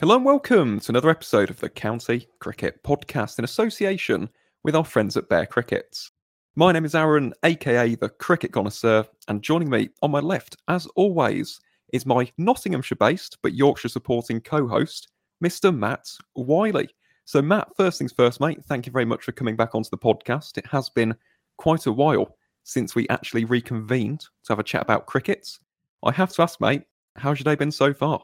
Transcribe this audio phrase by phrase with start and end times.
[0.00, 4.28] Hello and welcome to another episode of the County Cricket Podcast in association
[4.62, 6.12] with our friends at Bear Crickets.
[6.54, 10.86] My name is Aaron, aka the Cricket Connoisseur, and joining me on my left, as
[10.94, 11.58] always,
[11.92, 15.08] is my Nottinghamshire based but Yorkshire supporting co host,
[15.44, 15.76] Mr.
[15.76, 16.88] Matt Wiley.
[17.24, 19.98] So, Matt, first things first, mate, thank you very much for coming back onto the
[19.98, 20.58] podcast.
[20.58, 21.12] It has been
[21.56, 25.58] quite a while since we actually reconvened to have a chat about crickets.
[26.04, 26.84] I have to ask, mate,
[27.16, 28.22] how's your day been so far?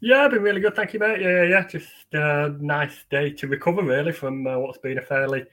[0.00, 1.20] Yeah, been really good, thank you, mate.
[1.20, 5.44] Yeah, yeah, just a nice day to recover really from uh, what's been a fairly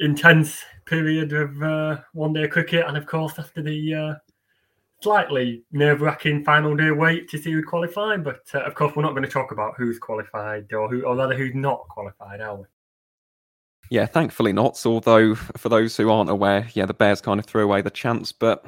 [0.00, 4.14] intense period of uh, one-day cricket, and of course after the uh,
[5.00, 8.22] slightly nerve-wracking final day wait to see who qualified.
[8.24, 11.16] But uh, of course, we're not going to talk about who's qualified or who, or
[11.16, 12.64] rather, who's not qualified, are we?
[13.90, 14.80] Yeah, thankfully not.
[14.86, 18.32] Although for those who aren't aware, yeah, the Bears kind of threw away the chance,
[18.32, 18.64] but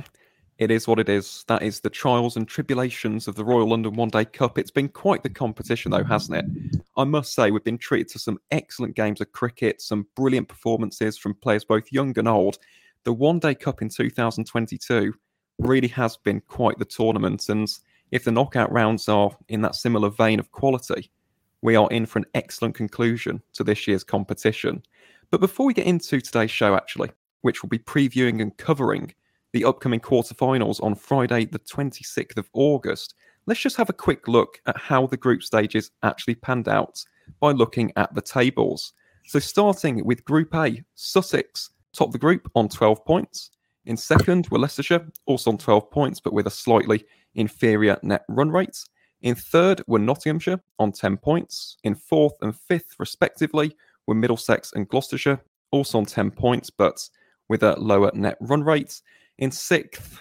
[0.59, 1.45] it is what it is.
[1.49, 4.59] That is the trials and tribulations of the Royal London One Day Cup.
[4.59, 6.81] It's been quite the competition, though, hasn't it?
[6.97, 11.19] I must say, we've been treated to some excellent games of cricket, some brilliant performances
[11.19, 12.59] from players both young and old.
[13.03, 15.13] The One Day Cup in 2022
[15.59, 17.49] really has been quite the tournament.
[17.49, 17.69] And
[18.13, 21.11] if the knockout rounds are in that similar vein of quality,
[21.63, 24.83] we are in for an excellent conclusion to this year's competition.
[25.31, 27.11] But before we get into today's show, actually,
[27.41, 29.13] which we'll be previewing and covering
[29.55, 33.15] the upcoming quarterfinals on Friday, the 26th of August,
[33.47, 37.03] let's just have a quick look at how the group stages actually panned out
[37.39, 38.95] by looking at the tables.
[39.27, 43.51] So, starting with Group A, Sussex top the group on 12 points.
[43.87, 47.05] In second were Leicestershire, also on 12 points, but with a slightly
[47.37, 48.85] inferior net run rate.
[49.23, 51.77] In third were Nottinghamshire on 10 points.
[51.85, 53.77] In fourth and fifth, respectively,
[54.09, 57.09] were Middlesex and Gloucestershire, also on 10 points, but
[57.49, 59.01] with a lower net run rate.
[59.39, 60.21] In sixth,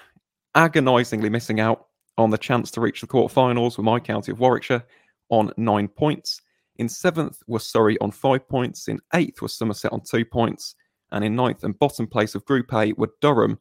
[0.56, 4.84] agonisingly missing out on the chance to reach the quarterfinals with my county of Warwickshire
[5.30, 6.42] on nine points.
[6.78, 8.88] In seventh was Surrey on five points.
[8.88, 10.76] In eighth was Somerset on two points.
[11.12, 13.60] And in ninth and bottom place of Group A were Durham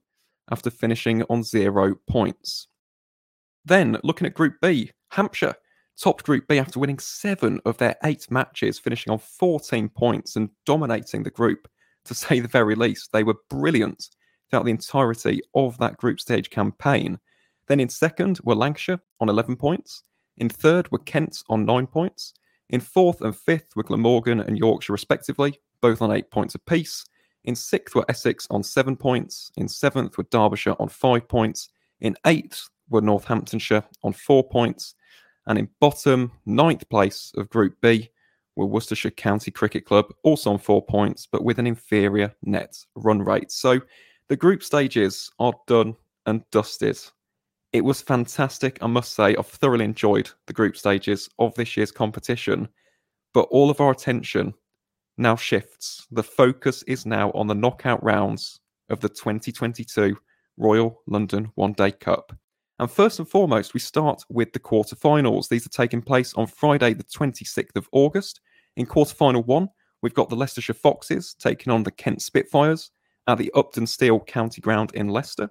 [0.51, 2.69] after finishing on zero points.
[3.65, 5.55] Then, looking at Group B, Hampshire
[6.01, 10.49] topped Group B after winning seven of their eight matches, finishing on 14 points and
[10.65, 11.69] dominating the group,
[12.07, 13.13] to say the very least.
[13.13, 14.09] They were brilliant
[14.53, 17.19] throughout the entirety of that group stage campaign.
[17.69, 20.03] Then in second were Lancashire on 11 points.
[20.37, 22.35] In third were Kent on 9 points.
[22.69, 27.03] In fourth and fifth were Glamorgan and Yorkshire, respectively, both on 8 points apiece.
[27.45, 29.51] In sixth were Essex on 7 points.
[29.57, 31.71] In seventh were Derbyshire on 5 points.
[32.01, 34.95] In eighth were Northamptonshire on 4 points.
[35.47, 38.11] And in bottom, ninth place of Group B
[38.57, 43.23] were Worcestershire County Cricket Club, also on 4 points, but with an inferior net run
[43.23, 43.51] rate.
[43.51, 43.81] So
[44.33, 45.95] the group stages are done
[46.25, 46.99] and dusted.
[47.75, 49.37] It was fantastic, I must say.
[49.37, 52.67] I've thoroughly enjoyed the group stages of this year's competition,
[53.35, 54.55] but all of our attention
[55.19, 56.07] now shifts.
[56.13, 60.17] The focus is now on the knockout rounds of the 2022
[60.57, 62.35] Royal London One Day Cup.
[62.79, 65.51] And first and foremost, we start with the quarterfinals.
[65.51, 68.41] These are taking place on Friday, the 26th of August.
[68.79, 69.69] In quarterfinal one,
[70.01, 72.93] we've got the Leicestershire Foxes taking on the Kent Spitfires
[73.27, 75.51] at the Upton Steel County Ground in Leicester.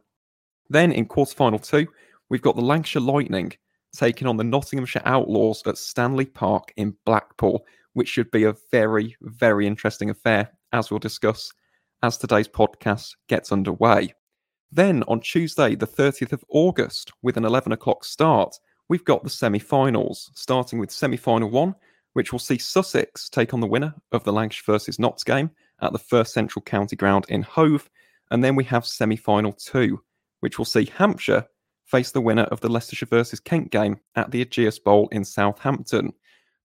[0.70, 1.88] Then in quarterfinal two,
[2.30, 3.54] we've got the Lancashire Lightning
[3.96, 9.16] taking on the Nottinghamshire Outlaws at Stanley Park in Blackpool, which should be a very,
[9.22, 11.52] very interesting affair, as we'll discuss
[12.04, 14.14] as today's podcast gets underway.
[14.72, 18.56] Then on Tuesday, the 30th of August, with an 11 o'clock start,
[18.88, 21.76] we've got the semi finals, starting with semi final one,
[22.14, 25.94] which will see Sussex take on the winner of the Lancashire versus Notts game at
[25.94, 27.90] the First Central County Ground in Hove.
[28.30, 30.02] And then we have semi final two,
[30.40, 31.46] which will see Hampshire
[31.86, 36.14] face the winner of the Leicestershire versus Kent game at the Ageas Bowl in Southampton.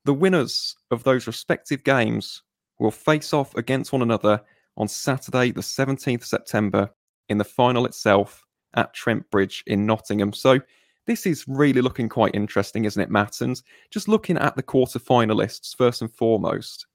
[0.04, 2.42] The winners of those respective games
[2.78, 4.40] will face off against one another
[4.76, 6.90] on Saturday, the 17th September,
[7.28, 8.44] in the final itself
[8.74, 10.32] at Trent Bridge in Nottingham.
[10.32, 10.60] So
[11.06, 13.40] this is really looking quite interesting, isn't it, Matt?
[13.40, 13.60] And
[13.90, 16.86] just looking at the quarter finalists first and foremost,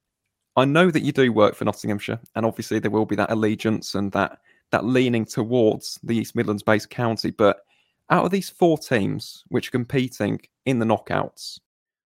[0.56, 3.96] I know that you do work for Nottinghamshire, and obviously there will be that allegiance
[3.96, 4.40] and that
[4.72, 7.32] that leaning towards the East Midlands based county.
[7.32, 7.62] But
[8.10, 11.60] out of these four teams which are competing in the knockouts,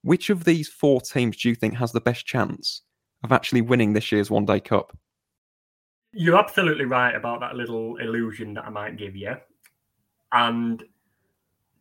[0.03, 2.83] which of these four teams do you think has the best chance
[3.23, 4.97] of actually winning this year's One Day Cup?
[6.13, 9.37] You're absolutely right about that little illusion that I might give you.
[10.33, 10.85] And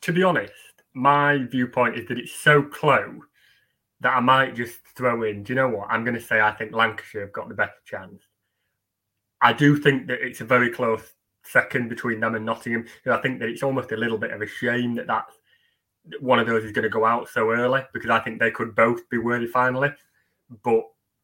[0.01, 0.53] to be honest,
[0.94, 3.21] my viewpoint is that it's so close
[4.03, 5.44] that I might just throw in.
[5.44, 5.88] Do you know what?
[5.89, 8.21] I'm going to say I think Lancashire have got the better chance.
[9.41, 11.03] I do think that it's a very close
[11.44, 12.85] second between them and Nottingham.
[13.05, 15.33] I think that it's almost a little bit of a shame that that's
[16.19, 18.75] one of those is going to go out so early because I think they could
[18.75, 19.89] both be worthy finally.
[20.63, 20.83] But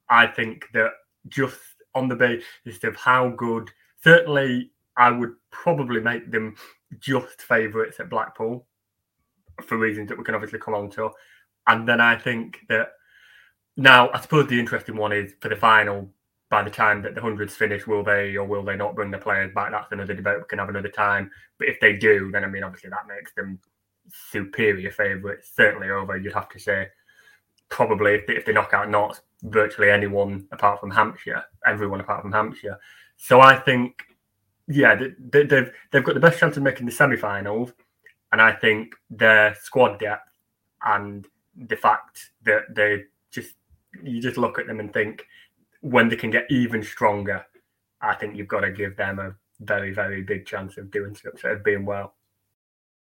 [0.10, 0.92] I think that
[1.28, 1.60] just
[1.96, 3.70] on the basis of how good,
[4.02, 6.56] certainly I would probably make them
[7.00, 8.66] just favourites at Blackpool
[9.64, 11.12] for reasons that we can obviously come on to.
[11.68, 12.94] And then I think that
[13.78, 16.10] now, I suppose the interesting one is for the final,
[16.50, 19.18] by the time that the hundreds finish, will they or will they not bring the
[19.18, 19.72] players back?
[19.72, 21.30] That's another debate we can have another time.
[21.58, 23.60] But if they do, then I mean, obviously that makes them
[24.32, 26.88] superior favourites, certainly over, you'd have to say,
[27.70, 32.22] probably if they, if they knock out not virtually anyone apart from Hampshire, everyone apart
[32.22, 32.78] from Hampshire.
[33.18, 34.02] So I think,
[34.68, 37.72] yeah, they, they've they've got the best chance of making the semi-finals,
[38.32, 40.30] and I think their squad depth
[40.84, 41.28] and
[41.68, 43.56] the fact that they just
[44.04, 45.26] you just look at them and think
[45.82, 47.46] when they can get even stronger,
[48.02, 51.50] I think you've got to give them a very very big chance of doing so,
[51.50, 52.16] of being well.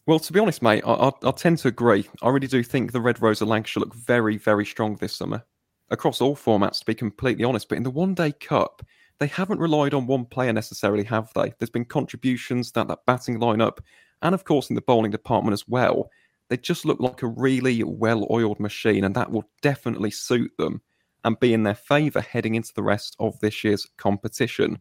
[0.07, 2.09] Well, to be honest, mate, I, I, I, tend to agree.
[2.23, 5.45] I really do think the Red Rose of Lancashire look very, very strong this summer
[5.91, 7.69] across all formats, to be completely honest.
[7.69, 8.83] But in the One Day Cup,
[9.19, 11.53] they haven't relied on one player necessarily, have they?
[11.59, 13.79] There's been contributions that that batting lineup,
[14.23, 16.11] and of course in the bowling department as well.
[16.51, 20.83] They just look like a really well-oiled machine, and that will definitely suit them
[21.25, 24.79] and be in their favour heading into the rest of this year's competition.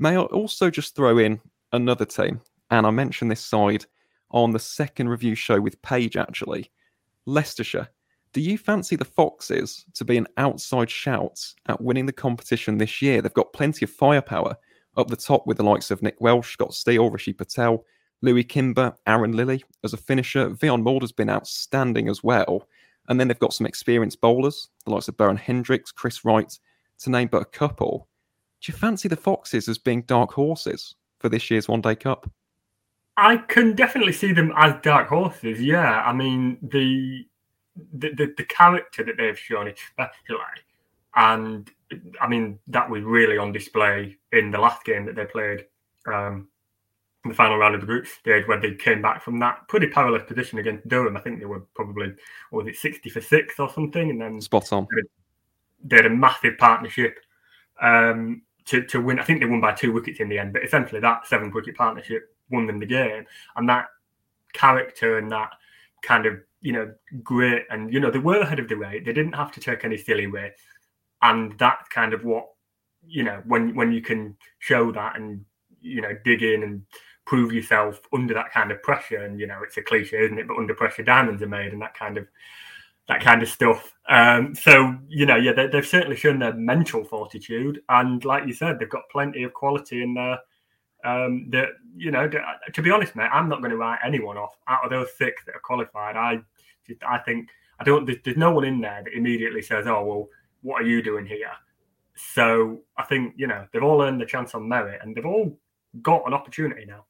[0.00, 1.40] May I also just throw in
[1.72, 2.40] another team,
[2.72, 3.86] and I mentioned this side
[4.32, 6.72] on the second review show with Paige, actually.
[7.24, 7.88] Leicestershire.
[8.32, 13.00] Do you fancy the Foxes to be an outside shout at winning the competition this
[13.00, 13.22] year?
[13.22, 14.56] They've got plenty of firepower
[14.96, 17.84] up the top with the likes of Nick Welch, Scott Steele, Rishi Patel,
[18.22, 20.50] Louis Kimber, Aaron Lilly as a finisher.
[20.50, 22.68] Wiaan Mulder's been outstanding as well.
[23.08, 26.56] And then they've got some experienced bowlers, the likes of Beuran Hendricks, Chris Wright,
[27.00, 28.08] to name but a couple.
[28.60, 32.30] Do you fancy the Foxes as being dark horses for this year's One Day Cup?
[33.16, 35.60] I can definitely see them as dark horses.
[35.60, 37.26] Yeah, I mean the
[37.92, 40.38] the the, the character that they've shown, especially,
[41.14, 41.70] and
[42.20, 45.66] I mean that was really on display in the last game that they played,
[46.06, 46.48] um,
[47.24, 49.86] in the final round of the group stage, where they came back from that pretty
[49.86, 51.16] powerless position against Durham.
[51.16, 52.14] I think they were probably
[52.50, 54.86] was it sixty for six or something, and then spot on.
[55.84, 57.18] They had a massive partnership.
[57.80, 60.62] Um, to, to win, I think they won by two wickets in the end, but
[60.62, 63.24] essentially that seven wicket partnership won them the game.
[63.56, 63.86] And that
[64.52, 65.50] character and that
[66.02, 66.92] kind of, you know,
[67.24, 69.04] grit and, you know, they were ahead of the rate.
[69.04, 70.52] They didn't have to take any silly way.
[71.22, 72.50] And that's kind of what,
[73.04, 75.44] you know, when when you can show that and,
[75.80, 76.82] you know, dig in and
[77.24, 79.24] prove yourself under that kind of pressure.
[79.24, 80.48] And, you know, it's a cliche, isn't it?
[80.48, 82.26] But under pressure, diamonds are made and that kind of
[83.08, 83.92] that kind of stuff.
[84.08, 88.52] Um, so you know, yeah, they, have certainly shown their mental fortitude, and like you
[88.52, 90.38] said, they've got plenty of quality in there
[91.04, 92.28] um, that you know,
[92.72, 95.44] to be honest, mate, I'm not going to write anyone off out of those six
[95.44, 96.16] that are qualified.
[96.16, 96.40] I,
[96.86, 97.48] just, I think
[97.80, 98.06] I don't.
[98.06, 100.28] There's, there's no one in there that immediately says, "Oh, well,
[100.62, 101.50] what are you doing here?"
[102.14, 105.58] So I think you know they've all earned the chance on merit, and they've all
[106.02, 107.04] got an opportunity now.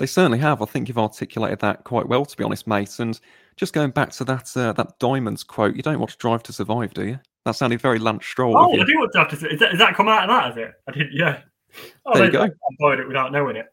[0.00, 0.62] They certainly have.
[0.62, 2.98] I think you've articulated that quite well, to be honest, mate.
[3.00, 3.20] And
[3.56, 6.54] just going back to that uh, that Diamonds quote, you don't want to drive to
[6.54, 7.18] survive, do you?
[7.44, 8.56] That sounded very Lance Stroll.
[8.56, 9.48] Oh, I do want to have to.
[9.50, 10.50] Is that, is that come out of that?
[10.52, 10.74] Is it?
[10.88, 11.08] I did.
[11.12, 11.40] Yeah.
[12.06, 12.48] Oh, there you go.
[12.80, 13.66] Avoid it without knowing it.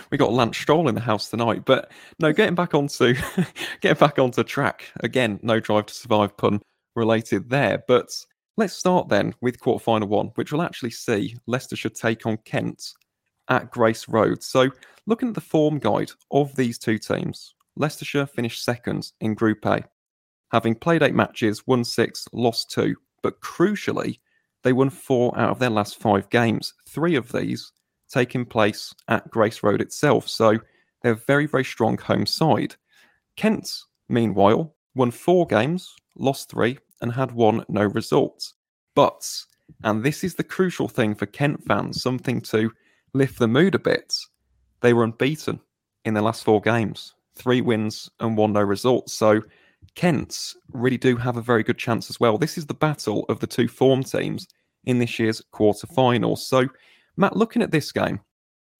[0.10, 3.14] we got Lance Stroll in the house tonight, but no, getting back onto
[3.82, 5.38] getting back onto track again.
[5.42, 6.62] No drive to survive pun
[6.96, 8.08] related there, but
[8.56, 12.94] let's start then with quarterfinal one, which we'll actually see Leicestershire take on Kent
[13.48, 14.42] at Grace Road.
[14.42, 14.70] So,
[15.06, 19.84] looking at the form guide of these two teams, Leicestershire finished second in Group A,
[20.52, 24.18] having played eight matches, won six, lost two, but crucially
[24.62, 27.72] they won four out of their last five games, three of these
[28.10, 30.28] taking place at Grace Road itself.
[30.28, 30.58] So
[31.02, 32.74] they're a very, very strong home side.
[33.36, 33.70] Kent,
[34.08, 38.54] meanwhile, won four games, lost three, and had one no results.
[38.94, 39.30] But,
[39.84, 42.72] and this is the crucial thing for Kent fans, something to
[43.14, 44.14] lift the mood a bit,
[44.80, 45.60] they were unbeaten
[46.04, 49.14] in their last four games, three wins and one no results.
[49.14, 49.42] So
[49.94, 52.38] Kent really do have a very good chance as well.
[52.38, 54.46] This is the battle of the two form teams
[54.84, 56.38] in this year's quarterfinals.
[56.38, 56.68] So,
[57.16, 58.20] Matt, looking at this game,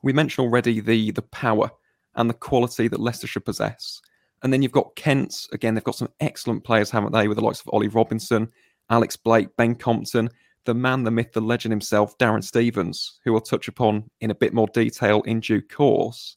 [0.03, 1.71] we mentioned already the the power
[2.15, 4.01] and the quality that Leicestershire possess.
[4.43, 5.49] And then you've got Kent.
[5.53, 7.27] Again, they've got some excellent players, haven't they?
[7.27, 8.49] With the likes of Ollie Robinson,
[8.91, 10.31] Alex Blake, Ben Compton,
[10.69, 14.35] the man, the myth, the legend himself, Darren Stevens, who we'll touch upon in a
[14.35, 16.37] bit more detail in due course.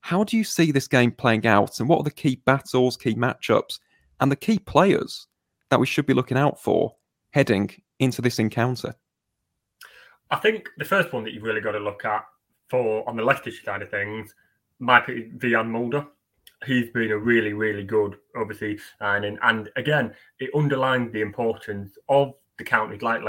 [0.00, 1.78] How do you see this game playing out?
[1.78, 3.78] And what are the key battles, key matchups,
[4.18, 5.28] and the key players
[5.70, 6.96] that we should be looking out for
[7.30, 7.70] heading
[8.00, 8.96] into this encounter?
[10.32, 12.24] I think the first one that you've really got to look at
[12.68, 14.34] for on the Leicestershire side of things
[14.80, 16.04] might be Wiaan Mulder.
[16.66, 22.34] he's been a really, really good, obviously, and and again, it underlines the importance of
[22.58, 23.22] the counties like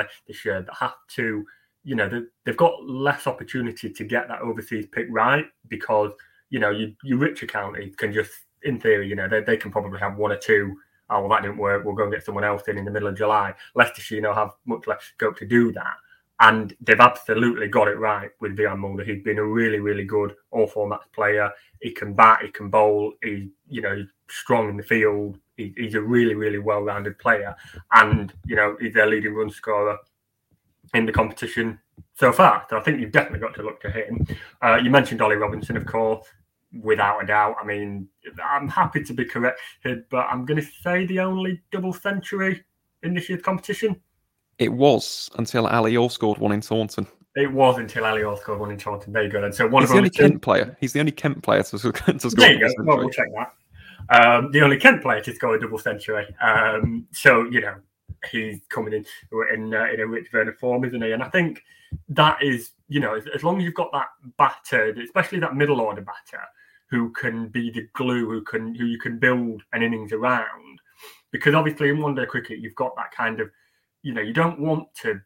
[0.44, 1.46] year that have to,
[1.84, 6.12] you know, they've got less opportunity to get that overseas pick right because
[6.50, 8.32] you know, you, your richer county can just,
[8.64, 10.76] in theory, you know, they, they can probably have one or two.
[11.10, 11.86] Oh, well, that didn't work.
[11.86, 13.54] We'll go and get someone else in in the middle of July.
[13.76, 15.96] Leicestershire, you know, have much less scope to do that.
[16.42, 19.04] And they've absolutely got it right with Wiaan Mulder.
[19.04, 21.52] He's been a really, really good all formats player.
[21.82, 25.38] He can bat, he can bowl, he, you know, strong in the field.
[25.58, 27.56] He, he's a really, really well rounded player.
[27.94, 29.98] And, you know, he's their leading run scorer
[30.94, 31.80] in the competition
[32.16, 32.66] so far.
[32.70, 34.26] So I think you've definitely got to look to him.
[34.62, 36.28] Uh, you mentioned Ollie Robinson, of course
[36.82, 37.56] without a doubt.
[37.62, 38.08] I mean,
[38.44, 42.64] I'm happy to be corrected, but I'm going to say the only double century
[43.04, 44.00] in this year's competition.
[44.58, 47.08] It was until Ali Orr scored one in Taunton.
[47.36, 49.14] It was until Ali Orr scored one in Taunton.
[49.14, 49.44] There you go.
[49.44, 50.76] And so one He's of the only Kent player.
[50.80, 52.32] He's the only Kent player to, to score.
[52.32, 52.84] There you go.
[52.84, 53.54] Well, we'll check that.
[54.10, 56.26] Um, the only Kent player to score a double century.
[56.42, 57.76] Um, so you know
[58.32, 59.06] he's coming in
[59.54, 61.12] in, uh, in a rich of form, isn't he?
[61.12, 61.64] And I think
[62.10, 65.82] that is you know as, as long as you've got that batter, especially that middle
[65.82, 66.44] order batter,
[66.90, 70.80] who can be the glue, who can who you can build an innings around.
[71.32, 73.50] Because obviously in one day cricket, you've got that kind of,
[74.02, 75.22] you know, you don't want to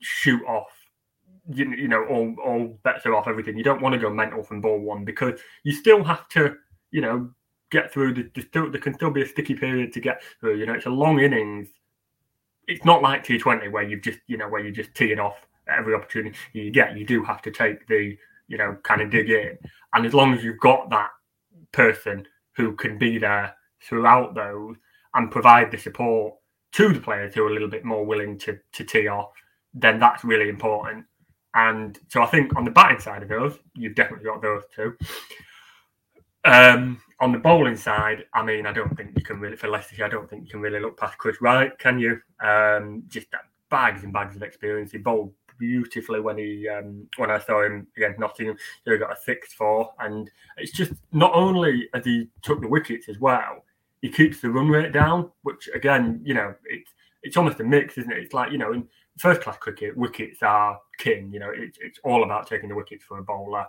[0.00, 0.72] shoot off,
[1.52, 3.56] you, you know, all all bets are off everything.
[3.56, 6.56] You don't want to go mental from ball one because you still have to,
[6.90, 7.30] you know,
[7.70, 8.14] get through.
[8.14, 10.58] The, still, there can still be a sticky period to get through.
[10.58, 11.68] You know, it's a long innings.
[12.66, 15.46] It's not like T20 where you've just, you know, where you just tee it off
[15.68, 16.96] every opportunity you get.
[16.96, 18.16] You do have to take the
[18.50, 19.56] you know, kind of dig in.
[19.94, 21.08] And as long as you've got that
[21.72, 24.76] person who can be there throughout those
[25.14, 26.34] and provide the support
[26.72, 29.30] to the players who are a little bit more willing to to tee off,
[29.72, 31.06] then that's really important.
[31.54, 34.96] And so I think on the batting side of those, you've definitely got those two.
[36.44, 40.06] Um, on the bowling side, I mean, I don't think you can really for Leicestershire.
[40.06, 42.20] I don't think you can really look past Chris Wright, can you?
[42.42, 43.26] Um, just
[43.70, 44.90] bags and bags of experience.
[44.92, 48.56] He bowled beautifully when he um, when I saw him against Nottingham.
[48.84, 53.08] He got a six four, and it's just not only as he took the wickets
[53.08, 53.64] as well,
[54.00, 56.90] he keeps the run rate down, which again, you know, it's
[57.22, 58.18] it's almost a mix, isn't it?
[58.18, 61.30] It's like you know, in first class cricket, wickets are king.
[61.32, 63.66] You know, it, it's all about taking the wickets for a bowler,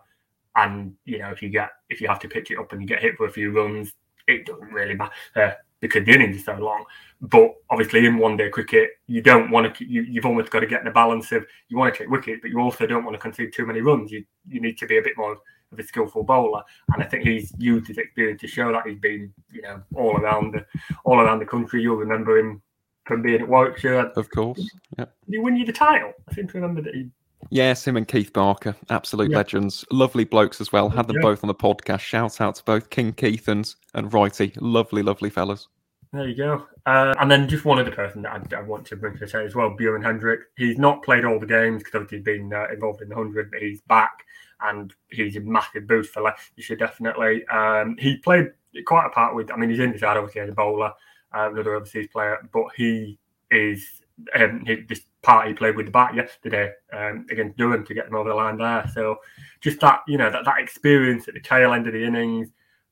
[0.56, 2.88] and you know, if you get if you have to pitch it up and you
[2.88, 3.94] get hit for a few runs,
[4.28, 6.86] it doesn't really matter uh, because the innings are so long.
[7.22, 9.86] But obviously, in one day cricket, you don't want to.
[9.86, 12.40] You, have almost got to get in the balance of you want to take wickets,
[12.42, 14.12] but you also don't want to concede too many runs.
[14.12, 17.24] You you need to be a bit more of a skillful bowler, and I think
[17.24, 20.66] he's used his experience to show that he's been you know all around the
[21.06, 21.82] all around the country.
[21.82, 22.62] You'll remember him
[23.06, 24.12] from being at Warwickshire.
[24.16, 24.60] Of course,
[24.98, 25.06] yeah.
[25.26, 26.14] Did he win you the title?
[26.30, 27.10] I seem to remember that he
[27.50, 29.38] Yes, him and Keith Barker, absolute yeah.
[29.38, 30.90] legends, lovely blokes as well.
[30.90, 31.24] Had them yeah.
[31.24, 32.00] both on the podcast.
[32.00, 35.68] Shout out to both King Keith and, and Righty, lovely, lovely fellas.
[36.14, 36.68] There you go.
[36.86, 39.28] Uh, and then just one other person that I, I want to bring to the
[39.28, 40.42] show as well, Beuran Hendrick.
[40.58, 43.50] He's not played all the games because obviously he's been uh, involved in the 100,
[43.52, 44.26] but he's back
[44.62, 47.46] and he's a massive boost for Leicestershire, definitely.
[47.48, 48.48] Um, he played
[48.86, 50.92] quite a part with, I mean, he's in the side obviously as a bowler,
[51.34, 53.18] uh, another overseas player, but he
[53.50, 54.02] is,
[54.36, 58.06] um, he, this part he played with the bat yesterday um, against Durham to get
[58.06, 58.90] them over the line there.
[58.94, 59.18] So
[59.60, 62.50] just that, you know, that, that experience at the tail end of the innings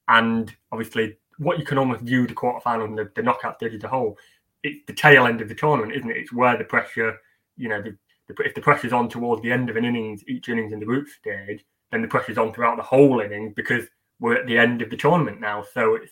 [0.08, 3.84] and obviously what you can almost view the quarterfinal and the, the knockout stage as
[3.84, 4.18] a whole.
[4.64, 6.18] It's the tail end of the tournament, isn't it?
[6.18, 7.18] It's where the pressure,
[7.58, 10.50] you know, the, the, if the pressure's on towards the end of an innings, each
[10.50, 13.86] innings in the group stage, then the pressure's on throughout the whole innings because
[14.20, 15.64] we're at the end of the tournament now.
[15.74, 16.12] So it's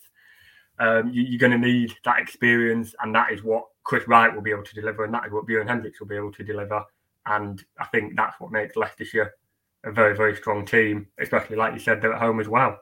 [0.79, 4.41] um, you, are going to need that experience, and that is what Chris Wright will
[4.41, 6.83] be able to deliver, and that is what Beuran Hendricks will be able to deliver.
[7.25, 9.33] And I think that's what makes Leicestershire
[9.83, 12.79] a very, very strong team, especially like you said, they're at home as well.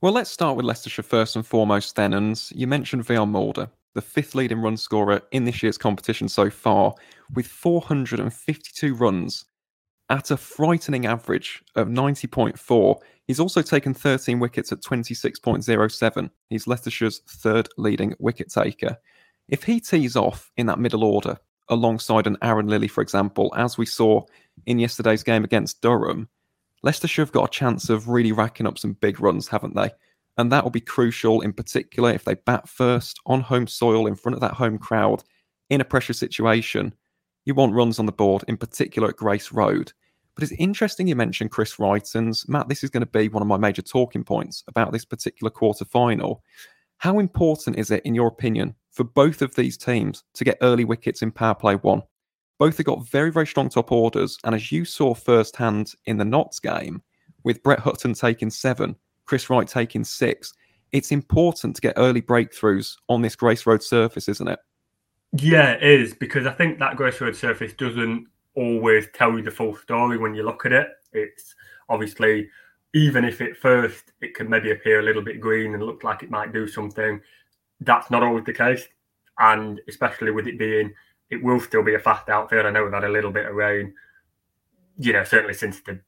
[0.00, 2.14] Well, let's start with Leicestershire first and foremost, then.
[2.14, 6.50] And you mentioned Wiaan Mulder, the fifth leading run scorer in this year's competition so
[6.50, 6.94] far,
[7.34, 9.44] with 452 runs
[10.12, 12.96] at a frightening average of 90.4.
[13.26, 16.30] He's also taken 13 wickets at 26.07.
[16.50, 18.98] He's Leicestershire's third leading wicket taker.
[19.48, 21.38] If he tees off in that middle order,
[21.70, 24.22] alongside an Aaron Lilly, for example, as we saw
[24.66, 26.28] in yesterday's game against Durham,
[26.82, 29.92] Leicestershire have got a chance of really racking up some big runs, haven't they?
[30.36, 34.16] And that will be crucial in particular if they bat first on home soil in
[34.16, 35.24] front of that home crowd
[35.70, 36.94] in a pressure situation.
[37.46, 39.92] You want runs on the board, in particular at Grace Road.
[40.34, 42.48] But it's interesting you mentioned Chris Wrighton's.
[42.48, 45.50] Matt, this is going to be one of my major talking points about this particular
[45.50, 46.42] quarter final.
[46.98, 50.84] How important is it, in your opinion, for both of these teams to get early
[50.84, 52.02] wickets in power play one?
[52.58, 54.38] Both have got very, very strong top orders.
[54.44, 57.02] And as you saw firsthand in the Notts game,
[57.44, 58.96] with Brett Hutton taking seven,
[59.26, 60.52] Chris Wright taking six,
[60.92, 64.60] it's important to get early breakthroughs on this Grace Road surface, isn't it?
[65.32, 69.50] Yeah, it is because I think that Grace Road surface doesn't always tell you the
[69.50, 70.88] full story when you look at it.
[71.12, 71.54] It's
[71.88, 72.48] obviously,
[72.94, 76.22] even if at first it can maybe appear a little bit green and look like
[76.22, 77.20] it might do something,
[77.80, 78.86] that's not always the case.
[79.38, 80.92] And especially with it being,
[81.30, 82.66] it will still be a fast outfield.
[82.66, 83.94] I know we've had a little bit of rain,
[84.98, 86.00] you know, certainly since the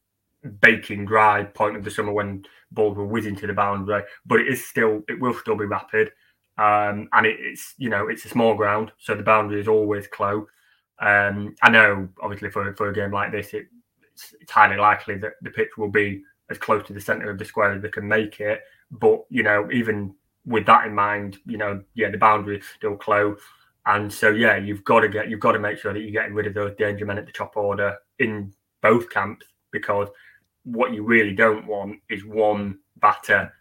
[0.61, 4.49] baking dry point of the summer when balls were whizzing to the boundary, but it
[4.49, 6.11] is still, it will still be rapid.
[6.59, 10.07] Um, and it, it's, you know, it's a small ground, so the boundary is always
[10.07, 10.47] close.
[11.01, 13.67] Um, I know, obviously, for, for a game like this, it,
[14.13, 17.39] it's, it's highly likely that the pitch will be as close to the centre of
[17.39, 18.63] the square as they can make it.
[18.91, 20.15] But you know, even
[20.47, 23.41] with that in mind, you know, yeah, the boundary is still close,
[23.87, 26.35] and so yeah, you've got to get you've got to make sure that you're getting
[26.35, 30.09] rid of those danger men at the top order in both camps because
[30.65, 33.53] what you really don't want is one batter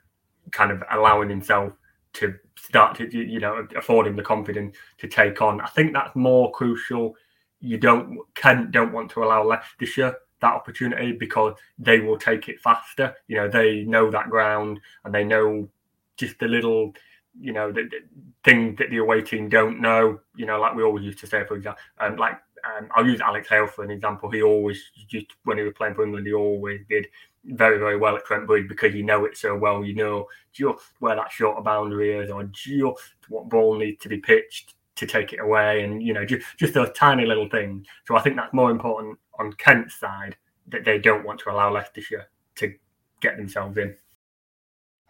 [0.52, 1.74] kind of allowing himself
[2.14, 5.62] to start to you know afford him the confidence to take on.
[5.62, 7.16] I think that's more crucial
[7.64, 12.60] you don't can don't want to allow Leicestershire that opportunity because they will take it
[12.60, 13.16] faster.
[13.28, 15.70] You know, they know that ground and they know
[16.18, 16.94] just the little,
[17.40, 18.00] you know, the, the
[18.44, 20.20] thing that the away team don't know.
[20.36, 23.22] You know, like we always used to say, for example, um, like um, I'll use
[23.22, 24.30] Alex Hales for an example.
[24.30, 27.08] He always just when he was playing for England, he always did
[27.46, 29.84] very very well at Trent Bridge because you know it so well.
[29.84, 34.18] You know just where that shorter boundary is, or just what ball needs to be
[34.18, 37.86] pitched to take it away, and you know just just those tiny little things.
[38.06, 41.72] So I think that's more important on Kent's side that they don't want to allow
[41.74, 42.74] Leicestershire to
[43.20, 43.96] get themselves in.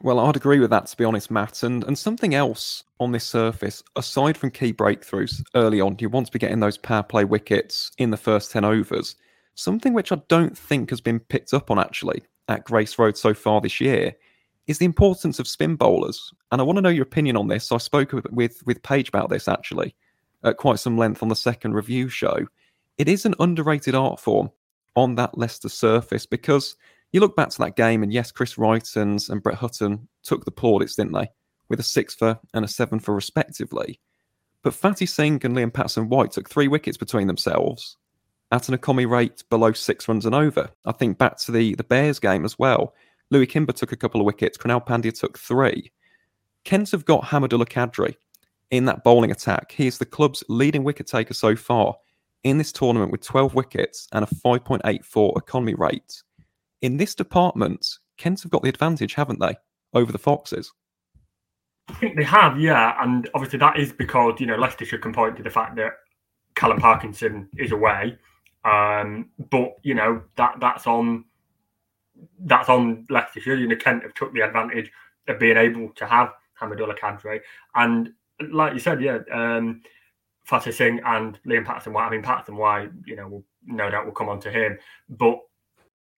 [0.01, 1.63] Well, I'd agree with that to be honest, Matt.
[1.63, 6.27] And and something else on this surface, aside from key breakthroughs early on, you want
[6.27, 9.15] to be getting those power play wickets in the first ten overs.
[9.55, 13.33] Something which I don't think has been picked up on actually at Grace Road so
[13.33, 14.13] far this year
[14.67, 16.33] is the importance of spin bowlers.
[16.51, 17.71] And I want to know your opinion on this.
[17.71, 19.95] I spoke with with Paige about this actually
[20.43, 22.47] at quite some length on the second review show.
[22.97, 24.51] It is an underrated art form
[24.95, 26.75] on that Leicester surface because
[27.13, 30.51] you look back to that game and yes, Chris Writons and Brett Hutton took the
[30.51, 31.29] plaudits, didn't they?
[31.69, 33.99] With a six for and a seven for respectively.
[34.63, 37.97] But Fateh Singh and Liam Patterson White took three wickets between themselves
[38.51, 40.69] at an economy rate below six runs and over.
[40.85, 42.93] I think back to the, the Bears game as well.
[43.29, 44.57] Louis Kimber took a couple of wickets.
[44.57, 45.91] Krunal Pandya took three.
[46.63, 48.15] Kent have got Hamidullah Qadri
[48.71, 49.71] in that bowling attack.
[49.71, 51.95] He is the club's leading wicket taker so far
[52.43, 56.23] in this tournament with 12 wickets and a 5.84 economy rate.
[56.83, 59.55] In this department, Kent have got the advantage, haven't they,
[59.93, 60.73] over the Foxes?
[61.87, 63.01] I think they have, yeah.
[63.01, 65.93] And obviously that is because, you know, Leicestershire can point to the fact that
[66.55, 68.17] Callum Parkinson is away.
[68.65, 71.23] Um, but, you know, that that's on
[72.39, 73.55] that's on Leicestershire.
[73.55, 74.91] You know, Kent have took the advantage
[75.29, 77.39] of being able to have Hamidullah Qadri.
[77.75, 78.11] And
[78.51, 79.81] like you said, yeah, um,
[80.43, 82.07] Fateh Singh and Liam Patterson White.
[82.07, 84.77] I mean, Patterson White, you know, will, no doubt will come on to him.
[85.09, 85.39] But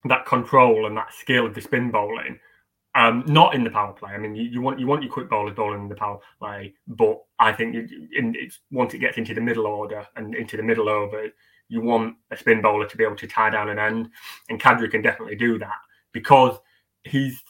[0.05, 2.39] that control and that skill of the spin bowling,
[2.95, 4.13] um, not in the power play.
[4.13, 6.75] I mean, you, you, want you want your quick bowlers bowling in the power play,
[6.87, 10.63] but I think in, it's once it gets into the middle order and into the
[10.63, 11.29] middle over,
[11.69, 14.11] you want a spin bowler to be able to tie down an end,
[14.49, 15.79] and Qadri can definitely do that
[16.13, 16.57] because
[17.03, 17.43] he's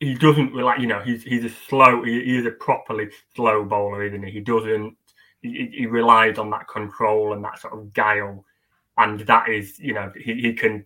[0.00, 3.64] he doesn't like you know he's he's a slow he, he is a properly slow
[3.64, 4.32] bowler, isn't he?
[4.32, 4.96] He doesn't
[5.42, 8.44] he, he relies on that control and that sort of guile,
[8.98, 10.84] and that is you know he, he can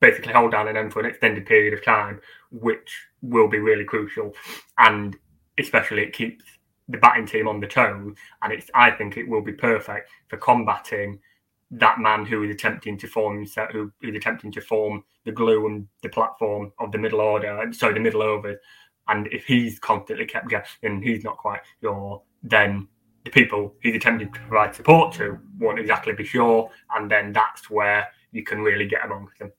[0.00, 3.84] basically hold down an end for an extended period of time, which will be really
[3.84, 4.34] crucial,
[4.78, 5.16] and
[5.58, 6.44] especially it keeps
[6.88, 10.36] the batting team on the toes, and it's I think it will be perfect for
[10.36, 11.20] combating
[11.72, 15.86] that man who is attempting to form who is attempting to form the glue and
[16.02, 18.58] the platform of the middle order, so the middle overs.
[19.08, 22.88] And if he's constantly kept and he's not quite sure, then
[23.24, 27.70] the people he's attempting to provide support to won't exactly be sure, and then that's
[27.70, 29.52] where you can really get amongst them.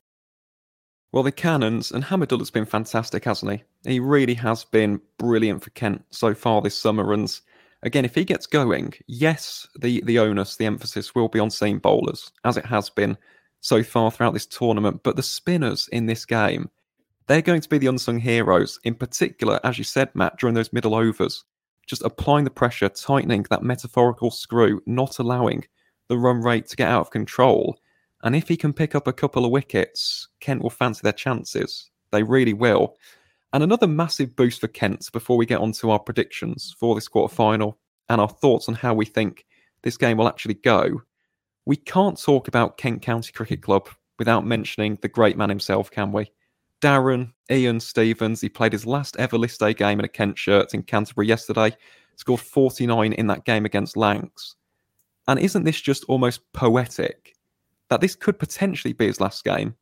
[1.12, 3.64] Well, the Cannons and Hamidullah's been fantastic, hasn't he?
[3.90, 7.40] He really has been brilliant for Kent so far this summer, and
[7.84, 11.80] again, if he gets going, yes, the the onus, the emphasis will be on seam
[11.80, 13.18] bowlers, as it has been
[13.60, 15.02] so far throughout this tournament.
[15.04, 16.70] But the spinners in this game,
[17.28, 18.80] they're going to be the unsung heroes.
[18.84, 21.44] In particular, as you said, Matt, during those middle overs,
[21.88, 25.66] just applying the pressure, tightening that metaphorical screw, not allowing
[26.08, 27.78] the run rate to get out of control.
[28.24, 31.90] And if he can pick up a couple of wickets, Kent will fancy their chances.
[32.12, 32.96] They really will.
[33.54, 37.08] And another massive boost for Kent before we get on to our predictions for this
[37.08, 37.80] quarter final
[38.10, 39.46] and our thoughts on how we think
[39.82, 41.02] this game will actually go.
[41.66, 46.12] We can't talk about Kent County Cricket Club without mentioning the great man himself, can
[46.12, 46.32] we?
[46.82, 50.74] Darren, Ian Stevens, he played his last ever list A game in a Kent shirt
[50.74, 51.76] in Canterbury yesterday,
[52.16, 54.56] scored 49 in that game against Lancs.
[55.28, 57.36] And isn't this just almost poetic
[57.92, 59.76] that this could potentially be his last game?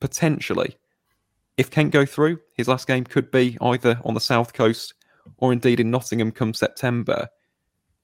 [0.00, 0.76] Potentially.
[1.56, 4.94] If Kent go through, his last game could be either on the south coast
[5.38, 7.26] or indeed in Nottingham come September.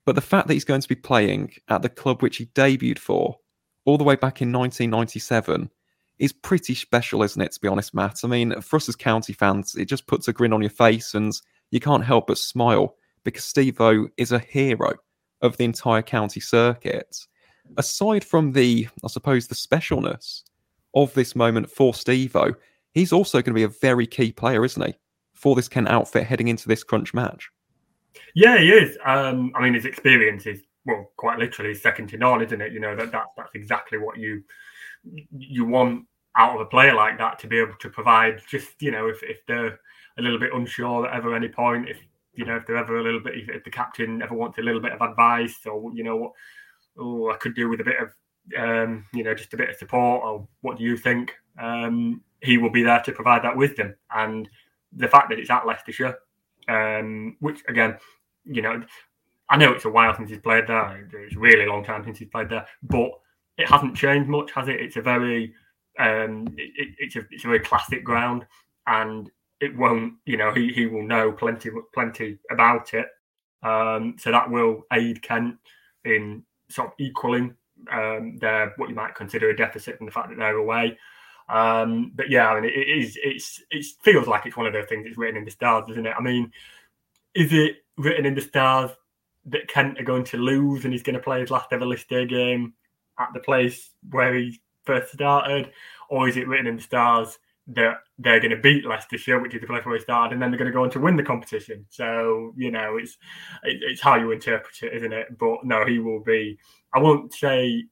[0.05, 2.99] But the fact that he's going to be playing at the club which he debuted
[2.99, 3.37] for
[3.85, 5.71] all the way back in 1997
[6.19, 8.19] is pretty special, isn't it, to be honest, Matt?
[8.25, 11.15] I mean, for us as county fans, it just puts a grin on your face
[11.15, 11.33] and
[11.71, 14.95] you can't help but smile because Steve O is a hero
[15.41, 17.17] of the entire county circuit.
[17.77, 20.43] Aside from the, I suppose, the specialness
[20.95, 22.53] of this moment for Steve O,
[22.93, 24.95] he's also going to be a very key player, isn't he,
[25.35, 27.51] for this Kent outfit heading into this crunch match?
[28.35, 28.99] Yeah, he is.
[29.05, 32.73] Um, I mean, his experience is well, quite literally second to none, isn't it?
[32.73, 34.43] You know that, that that's exactly what you
[35.31, 36.07] you want
[36.37, 38.41] out of a player like that to be able to provide.
[38.49, 39.79] Just you know, if if they're
[40.19, 41.99] a little bit unsure at ever any point, if
[42.35, 44.63] you know if they're ever a little bit, if, if the captain ever wants a
[44.63, 46.33] little bit of advice, or you know what,
[46.99, 48.13] oh, I could do with a bit of
[48.59, 51.35] um, you know just a bit of support, or what do you think?
[51.61, 53.95] Um, he will be there to provide that with them.
[54.15, 54.49] and
[54.95, 56.19] the fact that it's at Leicestershire,
[56.69, 57.97] um, which again,
[58.45, 58.83] you know,
[59.49, 61.09] I know it's a while since he's played there.
[61.13, 63.11] It's a really long time since he's played there, but
[63.59, 64.81] it hasn't changed much, has it?
[64.81, 65.55] It's a very
[65.99, 68.47] um, it, it's a it's a very classic ground,
[68.87, 70.15] and it won't.
[70.25, 73.07] You know, he he will know plenty plenty about it.
[73.63, 75.57] Um, so that will aid Kent
[76.05, 76.43] in
[76.73, 77.55] sort of equaling
[77.91, 80.99] um, their what you might consider a deficit from the fact that they're away.
[81.49, 84.73] Um, but yeah, I mean, it, it is it's it feels like it's one of
[84.73, 86.15] those things that's written in the stars, isn't it?
[86.17, 86.53] I mean,
[87.35, 88.91] is it written in the stars
[89.47, 92.13] that Kent are going to lose and he's going to play his last ever list
[92.13, 92.75] A game
[93.19, 95.71] at the place where he first started,
[96.09, 99.61] or is it written in the stars that they're going to beat Leicestershire, which is
[99.61, 101.23] the place where he started, and then they're going to go on to win the
[101.23, 101.87] competition?
[101.91, 103.17] So you know, it's
[103.63, 105.39] it's how you interpret it, isn't it?
[105.39, 106.59] But no, he will be.
[106.95, 107.85] I won't say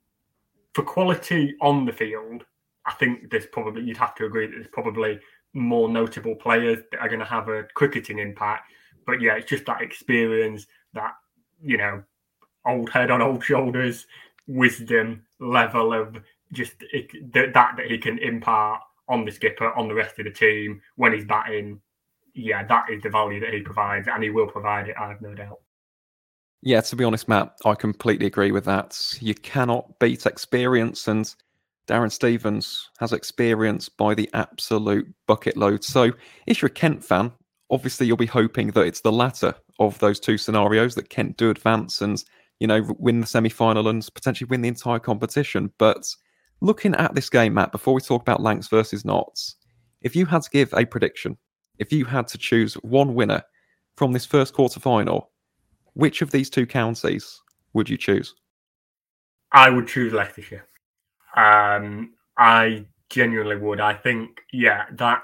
[0.74, 2.44] for quality on the field.
[2.86, 5.20] I think there's probably you'd have to agree that there's probably
[5.52, 8.72] more notable players that are going to have a cricketing impact.
[9.06, 11.12] But yeah, it's just that experience, that
[11.62, 12.02] you know,
[12.66, 14.06] old head on old shoulders,
[14.46, 16.16] wisdom level of
[16.52, 18.80] just it, that that he can impart
[19.10, 21.80] on the skipper, on the rest of the team when he's batting.
[22.34, 24.94] Yeah, that is the value that he provides, and he will provide it.
[24.98, 25.58] I have no doubt.
[26.62, 29.16] Yeah, to be honest, Matt, I completely agree with that.
[29.20, 31.34] You cannot beat experience, and
[31.88, 35.82] Darren Stevens has experience by the absolute bucket load.
[35.82, 36.12] So,
[36.46, 37.32] if you're a Kent fan,
[37.70, 41.50] obviously you'll be hoping that it's the latter of those two scenarios that Kent do
[41.50, 42.22] advance and
[42.58, 45.72] you know win the semi-final and potentially win the entire competition.
[45.78, 46.14] But
[46.60, 49.56] looking at this game, Matt, before we talk about Lancs versus Notts,
[50.02, 51.36] if you had to give a prediction,
[51.78, 53.42] if you had to choose one winner
[53.96, 55.30] from this first quarter final,
[55.94, 57.40] which of these two counties
[57.72, 58.34] would you choose?
[59.52, 60.66] I would choose Leicestershire.
[61.36, 63.80] Um, I genuinely would.
[63.80, 65.22] I think, yeah, that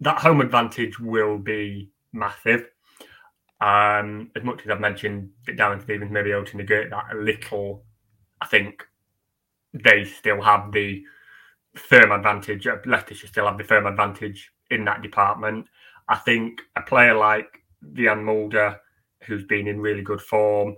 [0.00, 2.68] that home advantage will be massive.
[3.60, 7.16] Um, as much as I've mentioned that Darren Stevens maybe able to negate that a
[7.16, 7.84] little,
[8.42, 8.86] I think
[9.84, 11.04] they still have the
[11.74, 12.66] firm advantage.
[12.66, 15.66] Uh, Leicestershire still have the firm advantage in that department.
[16.08, 17.62] I think a player like
[17.92, 18.78] Wiaan Mulder,
[19.24, 20.76] who's been in really good form,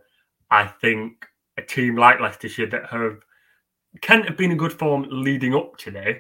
[0.51, 3.19] I think a team like Leicestershire that have
[4.01, 6.19] Kent have been in good form leading up to this,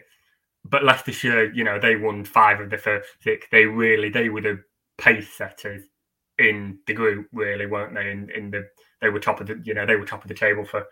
[0.64, 3.47] but Leicestershire, you know, they won five of the first six.
[3.51, 4.62] They really, they were the
[4.97, 5.85] pace setters
[6.38, 8.11] in the group, really, weren't they?
[8.11, 8.67] In, in the,
[9.01, 10.85] they were top of the, you know, they were top of the table for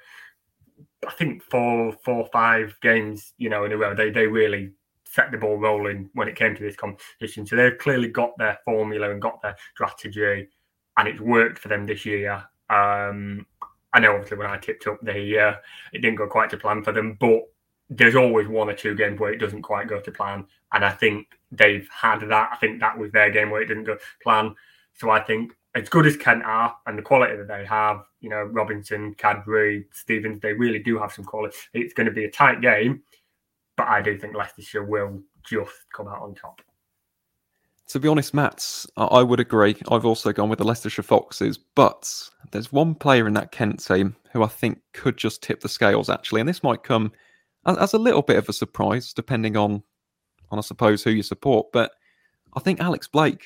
[1.06, 3.94] I think four, four, five games, you know, in a row.
[3.94, 4.72] They they really
[5.04, 7.46] set the ball rolling when it came to this competition.
[7.46, 10.48] So they've clearly got their formula and got their strategy,
[10.96, 12.44] and it's worked for them this year.
[12.68, 13.46] Um,
[13.92, 15.54] I know obviously when I tipped up, they uh,
[15.92, 17.42] it didn't go quite to plan for them, but
[17.88, 20.90] there's always one or two games where it doesn't quite go to plan, and I
[20.90, 22.50] think they've had that.
[22.52, 24.54] I think that was their game where it didn't go plan.
[24.94, 28.30] So I think as good as Kent are and the quality that they have, you
[28.30, 31.56] know, Robinson, Qadri, Stevens, they really do have some quality.
[31.74, 33.02] It's going to be a tight game,
[33.76, 36.62] but I do think Leicestershire will just come out on top.
[37.90, 39.76] To be honest, Matt, I would agree.
[39.90, 44.16] I've also gone with the Leicestershire Foxes, but there's one player in that Kent team
[44.32, 46.40] who I think could just tip the scales, actually.
[46.40, 47.12] And this might come
[47.66, 49.82] as, a little bit of a surprise, depending on,
[50.50, 51.70] on I suppose, who you support.
[51.72, 51.92] But
[52.54, 53.44] I think Alex Blake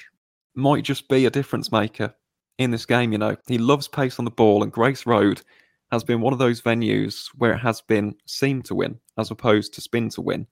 [0.54, 2.14] might just be a difference maker
[2.60, 3.10] in this game.
[3.10, 5.42] You know, he loves pace on the ball, and Grace Road
[5.90, 9.74] has been one of those venues where it has been seam to win as opposed
[9.74, 10.46] to spin to win.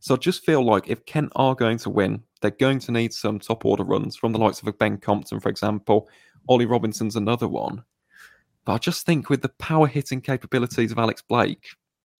[0.00, 3.12] So I just feel like if Kent are going to win, they're going to need
[3.12, 6.08] some top order runs from the likes of Ben Compton, for example.
[6.48, 7.84] Ollie Robinson's another one.
[8.64, 11.68] But I just think with the power hitting capabilities of Alex Blake,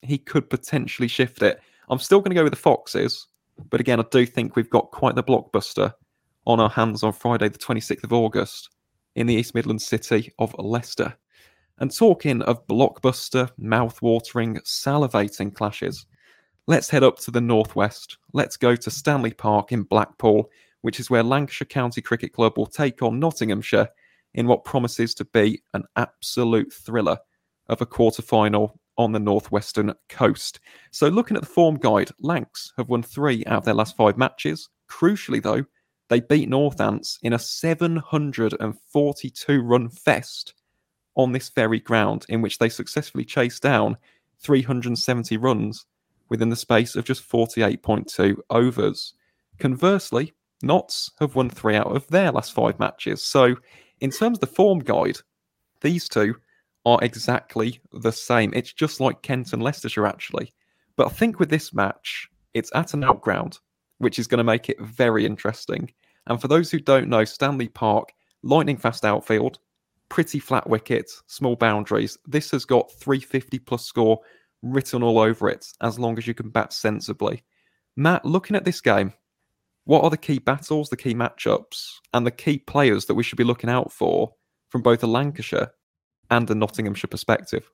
[0.02, 1.60] he could potentially shift it.
[1.88, 3.26] I'm still going to go with the Foxes,
[3.70, 5.94] but again, I do think we've got quite the blockbuster
[6.46, 8.70] on our hands on Friday, the 26th of August,
[9.20, 11.14] in the East Midlands city of Leicester.
[11.78, 16.06] And talking of blockbuster, mouth-watering, salivating clashes,
[16.66, 18.18] let's head up to the northwest.
[18.32, 22.66] Let's go to Stanley Park in Blackpool, which is where Lancashire County Cricket Club will
[22.66, 23.88] take on Nottinghamshire
[24.34, 27.18] in what promises to be an absolute thriller
[27.68, 30.60] of a quarter final on the northwestern coast.
[30.90, 34.16] So, looking at the form guide, Lancs have won three out of their last five
[34.18, 34.68] matches.
[34.88, 35.64] Crucially, though,
[36.10, 40.52] they beat Northants in a 742 run fest
[41.14, 43.96] on this very ground, in which they successfully chased down
[44.40, 45.86] 370 runs
[46.28, 49.14] within the space of just 48.2 overs.
[49.58, 53.22] Conversely, Notts have won three out of their last five matches.
[53.22, 53.56] So,
[54.00, 55.18] in terms of the form guide,
[55.80, 56.34] these two
[56.84, 58.52] are exactly the same.
[58.54, 60.52] It's just like Kent and Leicestershire, actually.
[60.96, 63.60] But I think with this match, it's at an outground,
[64.00, 65.92] which is going to make it very interesting.
[66.26, 69.58] And for those who don't know, Stanley Park, lightning fast outfield,
[70.08, 72.16] pretty flat wickets, small boundaries.
[72.26, 74.20] This has got 350 plus score
[74.62, 77.44] written all over it, as long as you can bat sensibly.
[77.96, 79.12] Matt, looking at this game,
[79.84, 83.38] what are the key battles, the key matchups, and the key players that we should
[83.38, 84.32] be looking out for
[84.70, 85.72] from both the Lancashire
[86.30, 87.70] and the Nottinghamshire perspective?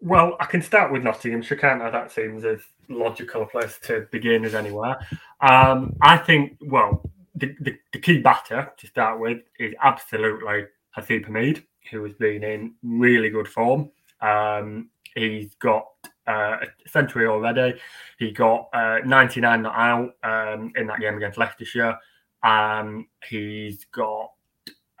[0.00, 1.90] Well, I can start with Nottinghamshire, can't I?
[1.90, 2.60] That seems as
[2.98, 4.96] logical place to begin as anywhere.
[5.40, 10.64] Um, I think, well, the, the, the, key batter to start with is absolutely
[10.96, 13.90] Haseeb Hameed, who has been in really good form.
[14.20, 15.86] Um, he's got
[16.28, 17.78] uh, a century already.
[18.18, 21.98] He got uh, 99 not out um, in that game against Leicestershire.
[22.42, 24.32] Um, he's got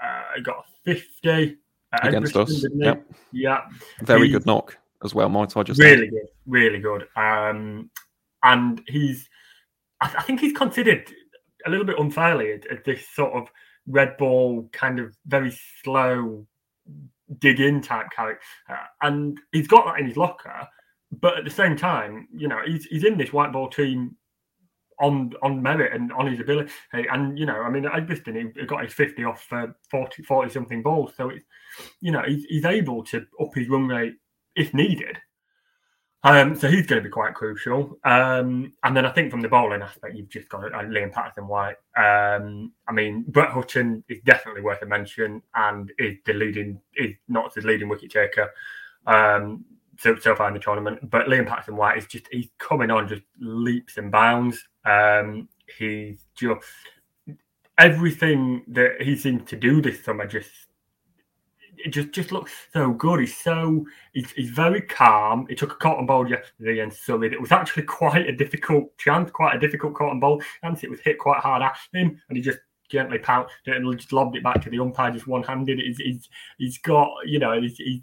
[0.02, 1.58] uh, got 50
[2.02, 2.64] against us.
[2.74, 3.04] Yep.
[3.32, 3.60] Yeah.
[4.00, 6.28] Very he's good knock as well, might I just Really good.
[6.46, 7.06] Really good.
[7.16, 7.90] Um,
[8.42, 9.28] and he's,
[10.00, 11.12] I, I, think he's considered
[11.66, 13.48] a little bit unfairly as this sort of
[13.86, 16.46] red ball, kind of very slow
[17.38, 18.44] dig in type character.
[19.00, 20.68] And he's got that in his locker.
[21.20, 24.16] But at the same time, you know, he's, he's in this white ball team
[25.02, 26.70] on on merit and on his ability.
[26.92, 30.82] And you know, I mean, Edgbaston he got his fifty off for 40, 40 something
[30.82, 31.44] balls, so it's
[32.00, 34.14] you know he's, he's able to up his run rate
[34.56, 35.18] if needed.
[36.24, 37.98] Um, so he's going to be quite crucial.
[38.04, 41.48] Um, and then I think from the bowling aspect, you've just got uh, Liam Patterson
[41.48, 41.76] White.
[41.96, 47.14] Um, I mean, Brett Hutton is definitely worth a mention and is the leading, is
[47.28, 48.48] not the leading wicket taker.
[49.06, 49.64] Um,
[49.98, 51.10] so, so far in the tournament.
[51.10, 54.64] But Liam Patterson White is just he's coming on just leaps and bounds.
[54.84, 56.66] Um, he's just
[57.78, 60.50] everything that he seems to do this summer just
[61.84, 63.20] it just just looks so good.
[63.20, 65.46] He's so he's, he's very calm.
[65.48, 67.32] He took a caught and bowled yesterday and Surrey.
[67.32, 70.90] It was actually quite a difficult chance, quite a difficult caught and bowled, and it
[70.90, 74.36] was hit quite hard at him, and he just gently pounced it and just lobbed
[74.36, 75.78] it back to the umpire just one handed.
[75.78, 78.00] He's, he's he's got you know he's, he's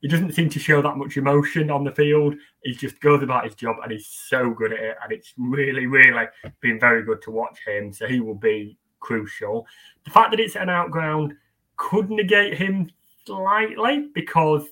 [0.00, 2.34] he doesn't seem to show that much emotion on the field.
[2.62, 4.96] He just goes about his job and he's so good at it.
[5.02, 6.26] And it's really, really
[6.60, 7.92] been very good to watch him.
[7.92, 9.66] So he will be crucial.
[10.04, 11.34] The fact that it's an outground
[11.76, 12.90] could negate him
[13.28, 14.64] slightly because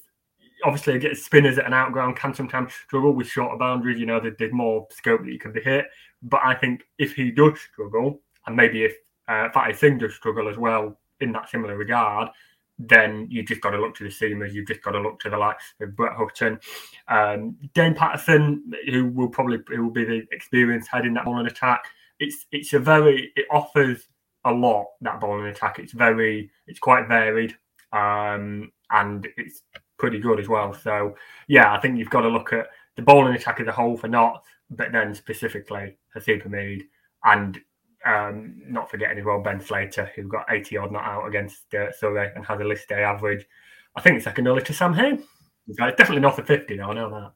[0.65, 4.01] obviously get spinners at an outground can sometimes struggle with shorter boundaries.
[4.01, 5.87] You know, there's more scope that you can be hit.
[6.23, 8.95] But I think if he does struggle, and maybe if
[9.29, 12.29] uh, Fateh Singh does struggle as well in that similar regard,
[12.79, 14.53] then you just got to look to the seamers.
[14.53, 16.59] You've just got to look to the likes of Brett Hutton,
[17.09, 21.47] um, Dane Paterson, who will probably who will be the experienced head in that bowling
[21.47, 21.85] attack.
[22.19, 24.09] It's it's a very it offers
[24.45, 25.79] a lot that bowling attack.
[25.79, 27.57] It's very it's quite varied
[27.93, 29.63] um, and it's
[29.99, 30.75] pretty good as well.
[30.75, 31.17] So
[31.49, 34.09] yeah, I think you've got to look at the bowling attack as a whole for
[34.09, 36.83] not, but then specifically Haseeb Hameed
[37.25, 37.61] and
[38.05, 41.93] um, not forgetting as well Ben Slater, who got 80 odd not out against uh,
[41.93, 43.47] Surrey and has a list A average.
[43.97, 45.23] I think it's second only to Sam Hain.
[45.67, 46.91] It's definitely not for 50, though.
[46.91, 47.33] I know that.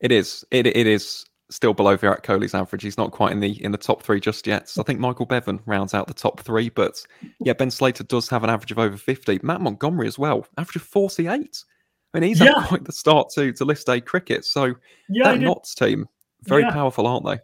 [0.00, 0.44] It is.
[0.50, 2.82] It, it is still below Virat Kohli's average.
[2.82, 4.68] He's not quite in the in the top three just yet.
[4.68, 6.68] So I think Michael Bevan rounds out the top three.
[6.68, 7.04] But
[7.40, 9.40] yeah, Ben Slater does have an average of over 50.
[9.42, 11.64] Matt Montgomery as well, average of 48.
[12.12, 12.60] I mean, he's yeah.
[12.60, 14.44] had quite the start to to list A cricket.
[14.44, 14.74] So
[15.08, 16.08] yeah, that Notts team,
[16.42, 16.70] very yeah.
[16.70, 17.38] powerful, aren't they?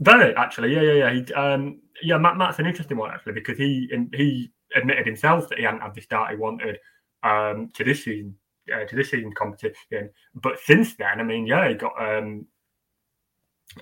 [0.00, 1.12] Very actually, yeah, yeah, yeah.
[1.12, 5.58] He, um, yeah, Matt, Matt's an interesting one actually because he he admitted himself that
[5.58, 6.78] he hadn't had the start he wanted
[7.22, 8.34] um, to this season
[8.74, 10.10] uh, to this season competition.
[10.34, 12.46] But since then, I mean, yeah, he got um,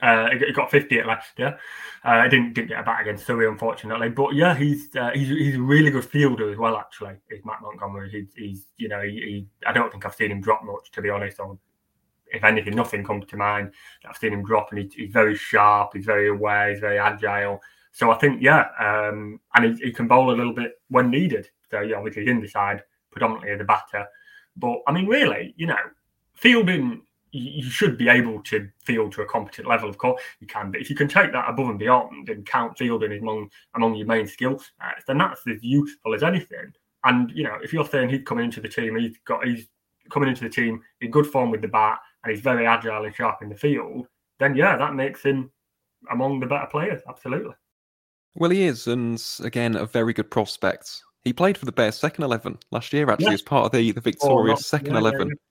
[0.03, 1.59] Uh, he got 50 at Leicester.
[2.05, 4.09] Uh, didn't didn't get a bat against Surrey, unfortunately.
[4.09, 6.77] But yeah, he's uh, he's he's a really good fielder as well.
[6.77, 8.11] Actually, is Matt Montgomery.
[8.11, 11.03] He's, he's you know he, he, I don't think I've seen him drop much to
[11.03, 11.41] be honest.
[11.41, 11.59] Or
[12.33, 13.73] if anything, nothing comes to mind
[14.03, 14.69] that I've seen him drop.
[14.71, 15.91] And he, he's very sharp.
[15.95, 16.71] He's very aware.
[16.71, 17.61] He's very agile.
[17.93, 21.49] So I think yeah, um, and he, he, can bowl a little bit when needed.
[21.71, 24.07] So yeah, obviously he's in the side predominantly as a batter.
[24.57, 25.77] But I mean, really, you know,
[26.35, 29.89] fielding you should be able to field to a competent level.
[29.89, 32.77] Of course, you can, but if you can take that above and beyond and count
[32.77, 36.73] fielding among among your main skill sets, then that's as useful as anything.
[37.05, 39.69] And you know, if you're saying he's coming into the team, he's got he's
[40.11, 43.15] coming into the team in good form with the bat, and he's very agile and
[43.15, 44.07] sharp in the field,
[44.39, 45.51] then yeah, that makes him
[46.11, 47.01] among the better players.
[47.09, 47.55] Absolutely.
[48.35, 51.03] Well, he is, and again, a very good prospect.
[51.23, 54.01] He played for the Bears second eleven last year, actually, as part of the the
[54.01, 55.29] oh, victorious oh, second yeah, eleven.
[55.29, 55.50] Yeah, yeah.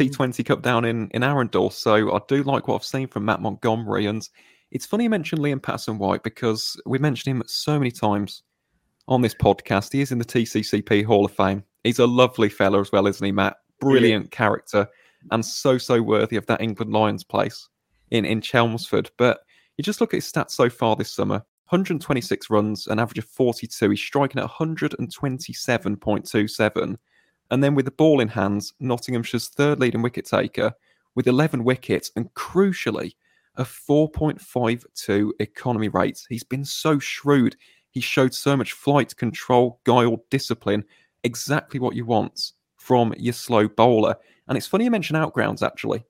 [0.00, 1.70] T20 Cup down in, in Arundel.
[1.70, 4.06] So I do like what I've seen from Matt Montgomery.
[4.06, 4.26] And
[4.70, 8.42] it's funny you mentioned Liam Patterson White because we mentioned him so many times
[9.08, 9.92] on this podcast.
[9.92, 11.64] He is in the TCCP Hall of Fame.
[11.84, 13.56] He's a lovely fella as well, isn't he, Matt?
[13.80, 14.36] Brilliant yeah.
[14.36, 14.88] character
[15.30, 17.68] and so, so worthy of that England Lions place
[18.10, 19.10] in, in Chelmsford.
[19.18, 19.40] But
[19.76, 23.26] you just look at his stats so far this summer 126 runs, an average of
[23.26, 23.90] 42.
[23.90, 26.96] He's striking at 127.27.
[27.50, 30.72] And then with the ball in hands, Nottinghamshire's third leading wicket taker
[31.14, 33.14] with 11 wickets and crucially,
[33.56, 36.24] a 4.52 economy rate.
[36.28, 37.56] He's been so shrewd.
[37.90, 40.84] He showed so much flight control, guile, discipline,
[41.24, 44.16] exactly what you want from your slow bowler.
[44.48, 46.04] And it's funny you mention outgrounds actually,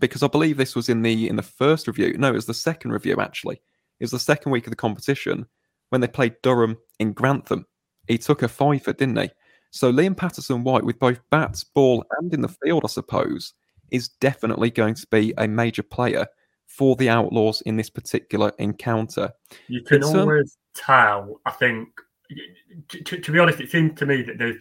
[0.00, 2.16] because I believe this was in the in the first review.
[2.18, 3.60] No, it was the second review actually.
[4.00, 5.46] It was the second week of the competition
[5.88, 7.66] when they played Durham in Grantham.
[8.08, 9.30] He took a fiver, didn't he?
[9.72, 13.54] So Liam Patterson White, with both bats, ball, and in the field, I suppose,
[13.90, 16.26] is definitely going to be a major player
[16.66, 19.32] for the Outlaws in this particular encounter.
[19.68, 21.88] You can it's, um, always um, tell, I think,
[22.88, 24.56] to, to, be honest, it seems to me that there's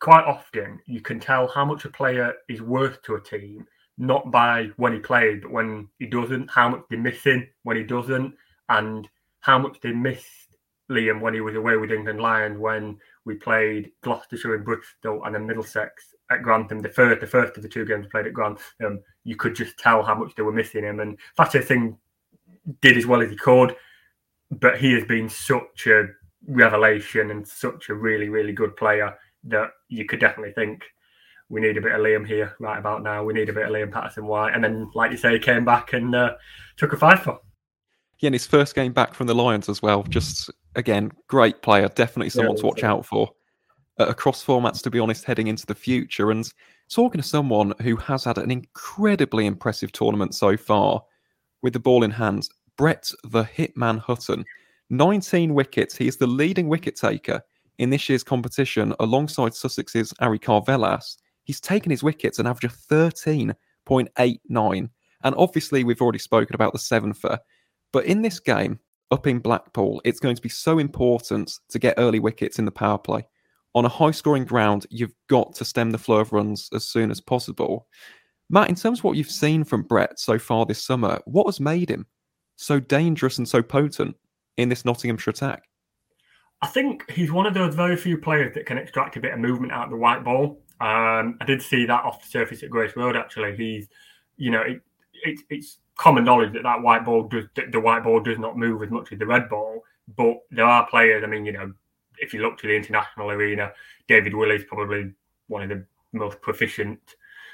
[0.00, 3.66] quite often you can tell how much a player is worth to a team,
[3.98, 7.84] not by when he played, but when he doesn't, how much they're missing when he
[7.84, 8.34] doesn't,
[8.70, 9.06] and
[9.40, 10.56] how much they missed
[10.90, 15.34] Liam when he was away with England Lions when we played Gloucestershire and Bristol and
[15.34, 16.80] then Middlesex at Grantham.
[16.80, 20.02] The first, the first of the two games played at Grantham, you could just tell
[20.02, 21.00] how much they were missing him.
[21.00, 21.96] And Fateh Singh
[22.80, 23.76] did as well as he could,
[24.50, 26.08] but he has been such a
[26.46, 30.82] revelation and such a really, really good player that you could definitely think
[31.48, 33.22] we need a bit of Liam here right about now.
[33.22, 34.54] We need a bit of Liam Patterson White.
[34.54, 36.34] And then, like you say, he came back and uh,
[36.76, 37.40] took a five for.
[38.24, 40.02] Yeah, and his first game back from the Lions as well.
[40.04, 41.88] Just again, great player.
[41.88, 43.30] Definitely someone yeah, to watch out for
[44.00, 46.30] uh, across formats, to be honest, heading into the future.
[46.30, 46.50] And
[46.88, 51.02] talking to someone who has had an incredibly impressive tournament so far
[51.60, 54.46] with the ball in hand, Brett the Hitman Hutton.
[54.88, 55.94] 19 wickets.
[55.94, 57.42] He is the leading wicket taker
[57.76, 61.18] in this year's competition alongside Sussex's Ari Karvelas.
[61.42, 64.88] He's taken his wickets an average of 13.89.
[65.24, 67.38] And obviously, we've already spoken about the sevenfer.
[67.94, 68.80] But in this game,
[69.12, 72.72] up in Blackpool, it's going to be so important to get early wickets in the
[72.72, 73.24] power play.
[73.76, 77.12] On a high scoring ground, you've got to stem the flow of runs as soon
[77.12, 77.86] as possible.
[78.50, 81.60] Matt, in terms of what you've seen from Brett so far this summer, what has
[81.60, 82.04] made him
[82.56, 84.16] so dangerous and so potent
[84.56, 85.62] in this Nottinghamshire attack?
[86.62, 89.38] I think he's one of those very few players that can extract a bit of
[89.38, 90.60] movement out of the white ball.
[90.80, 93.14] Um, I did see that off the surface at Grace Road.
[93.14, 93.86] Actually, he's,
[94.36, 94.80] you know, it,
[95.12, 98.82] it, it's common knowledge that that white ball does the white ball does not move
[98.82, 99.82] as much as the red ball.
[100.16, 101.24] But there are players.
[101.24, 101.72] I mean, you know,
[102.18, 103.72] if you look to the international arena,
[104.08, 105.12] David Willey probably
[105.48, 107.00] one of the most proficient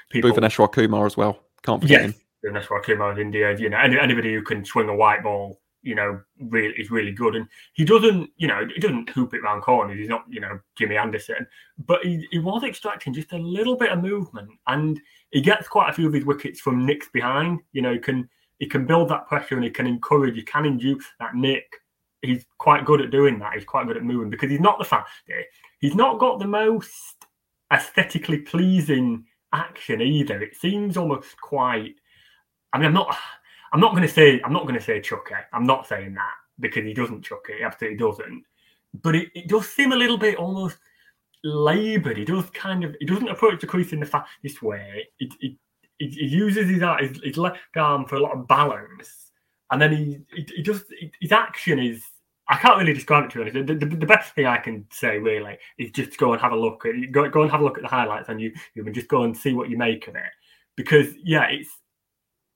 [0.09, 0.31] people.
[0.31, 1.39] Bhuvneshwar Kumar as well.
[1.63, 2.53] Can't forget yes, him.
[2.53, 3.57] Bhuvneshwar Kumar is India.
[3.57, 7.35] You know, anybody who can swing a white ball, you know, really is really good.
[7.35, 9.97] And he doesn't, you know, he doesn't hoop it round corners.
[9.97, 11.47] He's not, you know, Jimmy Anderson,
[11.85, 14.99] but he, he was extracting just a little bit of movement and
[15.31, 17.59] he gets quite a few of his wickets from nicks behind.
[17.71, 20.65] You know, he can he can build that pressure and he can encourage, he can
[20.65, 21.65] induce that nick.
[22.21, 23.53] He's quite good at doing that.
[23.55, 25.23] He's quite good at moving because he's not the fastest.
[25.29, 25.41] Eh?
[25.79, 27.25] He's not got the most
[27.73, 30.39] aesthetically pleasing action either.
[30.41, 31.95] It seems almost quite.
[32.73, 33.17] I mean, I'm not.
[33.73, 34.39] I'm not going to say.
[34.43, 35.45] I'm not going to say chuck it.
[35.53, 37.57] I'm not saying that because he doesn't chuck it.
[37.57, 38.43] He absolutely doesn't.
[39.01, 40.77] But it, it does seem a little bit almost
[41.43, 42.17] laboured.
[42.17, 45.07] He does kind of he doesn't approach the crease in the fastest way.
[45.17, 45.57] He, he,
[45.99, 49.31] uses his, his, his left arm for a lot of balance,
[49.71, 50.85] and then he he, he just
[51.19, 52.03] his action is.
[52.47, 53.63] I can't really describe it to you.
[53.63, 56.55] The, the, the, best thing I can say really is just go and have a
[56.57, 58.51] look go, go and have a look at the highlights on you.
[58.73, 60.31] You can just go and see what you make of it,
[60.75, 61.69] because yeah, it's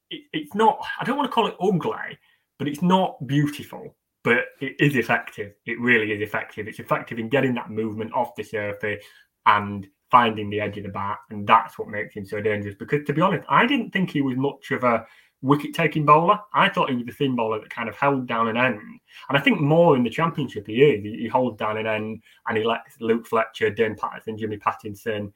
[0.09, 0.85] it, it's not.
[0.99, 2.17] I don't want to call it ugly,
[2.59, 3.95] but it's not beautiful.
[4.25, 5.53] But it is effective.
[5.67, 6.67] It really is effective.
[6.67, 9.05] It's effective in getting that movement off the surface
[9.45, 12.73] and finding the edge of the bat, and that's what makes him so dangerous.
[12.73, 15.05] Because to be honest, I didn't think he was much of a
[15.43, 16.39] wicket taking bowler.
[16.55, 18.79] I thought he was the thin bowler that kind of held down an end.
[19.29, 21.03] And I think more in the championship he is.
[21.03, 25.33] He, holds down an end and he lets Luke Fletcher, Dane Paterson, Jimmy Pattinson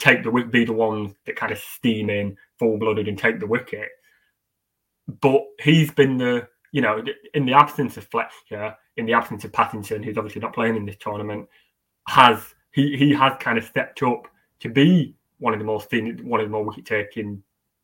[0.00, 3.46] take the be the ones that kind of steam in full blooded and take the
[3.46, 3.90] wicket.
[5.06, 7.02] But he's been the you know
[7.34, 10.86] in the absence of Fletcher, in the absence of Pattinson, who's obviously not playing in
[10.86, 11.48] this tournament,
[12.08, 14.28] has he he has kind of stepped up
[14.60, 17.42] to be one of the most thin, one of the more wicket taking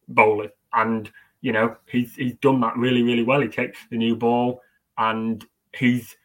[0.08, 1.10] bowlers and
[1.46, 3.40] you know, he's he's done that really, really well.
[3.40, 4.60] He takes the new ball
[4.98, 5.44] and
[5.76, 6.16] he's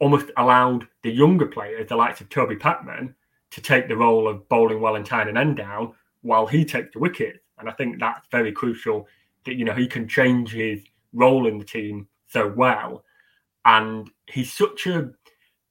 [0.00, 3.14] almost allowed the younger players, the likes of Toby Pettman,
[3.52, 6.92] to take the role of bowling well and tying an end down while he takes
[6.92, 7.42] the wicket.
[7.58, 9.06] And I think that's very crucial
[9.46, 10.82] that you know he can change his
[11.12, 13.04] role in the team so well.
[13.64, 15.10] And he's such a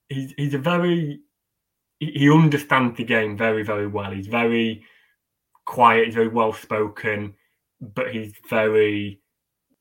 [0.09, 1.21] he's he's a very
[1.99, 4.11] he understands the game very, very well.
[4.11, 4.83] He's very
[5.65, 7.35] quiet, he's very well spoken
[7.81, 9.21] but he's very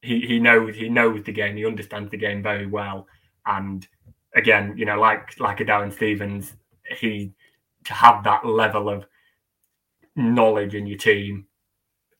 [0.02, 1.56] he he knows he knows the game.
[1.56, 3.06] He understands the game very well.
[3.46, 3.86] And
[4.34, 6.54] again, you know, like like a Darren Stevens,
[6.98, 7.32] he
[7.84, 9.06] to have that level of
[10.14, 11.46] knowledge in your team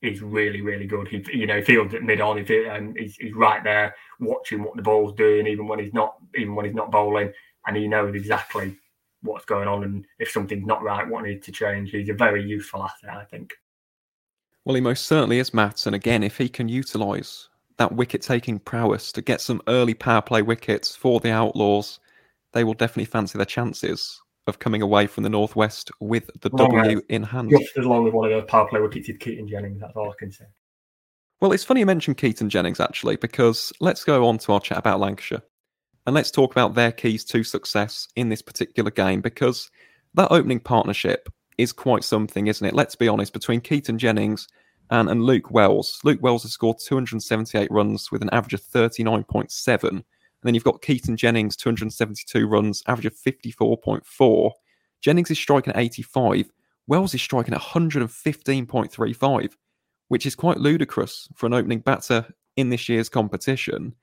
[0.03, 1.09] is really really good.
[1.09, 4.77] He you know feels at mid on, and um, he's, he's right there watching what
[4.77, 7.33] the ball's doing, even when he's not even when he's not bowling,
[7.67, 8.77] and he knows exactly
[9.23, 11.91] what's going on and if something's not right, what needs to change.
[11.91, 13.53] He's a very useful asset, I think.
[14.65, 15.87] Well, he most certainly is, Matt.
[15.87, 20.23] And again, if he can utilise that wicket taking prowess to get some early power
[20.23, 22.01] play wickets for the Outlaws,
[22.53, 27.01] they will definitely fancy their chances of coming away from the Northwest with the W
[27.09, 27.51] in hand.
[27.51, 30.11] Just as long as one of those power play wickets is Keaton Jennings, that's all
[30.11, 30.47] I can say.
[31.41, 34.79] Well, it's funny you mentioned Keaton Jennings, actually, because let's go on to our chat
[34.79, 35.43] about Lancashire.
[36.07, 39.71] And let's talk about their keys to success in this particular game, because
[40.15, 41.29] that opening partnership
[41.59, 42.75] is quite something, isn't it?
[42.75, 44.49] Let's be honest, between Keaton Jennings
[44.91, 46.01] and, and Luke Wells.
[46.03, 50.03] Luke Wells has scored 278 runs with an average of 39.7.
[50.43, 54.51] And then you've got Keaton Jennings, 272 runs, average of 54.4.
[55.01, 56.51] Jennings is striking at 85.
[56.87, 59.53] Wells is striking at 115.35,
[60.09, 62.27] which is quite ludicrous for an opening batter
[62.57, 63.95] in this year's competition.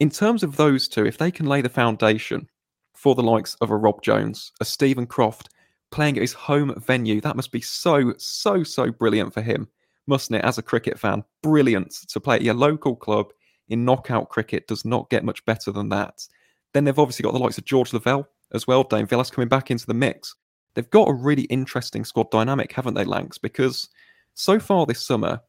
[0.00, 2.48] In terms of those two, if they can lay the foundation
[2.94, 5.50] for the likes of a Rob Jones, a Stephen Croft,
[5.90, 7.20] playing at his home venue.
[7.20, 9.68] That must be so, so, so brilliant for him,
[10.06, 11.24] mustn't it, as a cricket fan?
[11.42, 13.32] Brilliant to play at your local club
[13.68, 16.26] in knockout cricket does not get much better than that.
[16.72, 19.70] Then they've obviously got the likes of George Lavelle as well, Dane Vilas coming back
[19.70, 20.34] into the mix.
[20.74, 23.38] They've got a really interesting squad dynamic, haven't they, Lancs?
[23.38, 23.88] Because
[24.34, 25.40] so far this summer,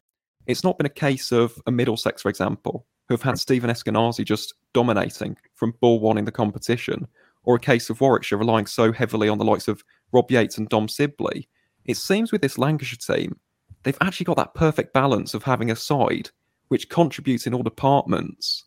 [0.46, 4.24] it's not been a case of a Middlesex, for example, who have had Stephen Eskinazi
[4.24, 7.08] just dominating from ball one in the competition,
[7.44, 10.70] or a case of Warwickshire relying so heavily on the likes of Rob Yates and
[10.70, 11.50] Dom Sibley.
[11.86, 13.40] It seems with this Lancashire team,
[13.84, 16.30] they've actually got that perfect balance of having a side
[16.70, 18.66] which contributes in all departments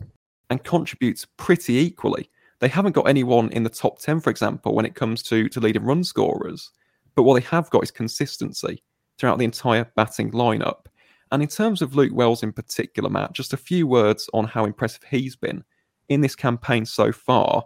[0.49, 2.31] and contributes pretty equally.
[2.61, 5.61] They haven't got anyone in the top 10, for example, when it comes to, to
[5.61, 6.71] leading run scorers.
[7.15, 8.83] But what they have got is consistency
[9.19, 10.87] throughout the entire batting lineup.
[11.33, 14.65] And in terms of Luke Wells in particular, Matt, just a few words on how
[14.65, 15.63] impressive he's been
[16.09, 17.63] in this campaign so far.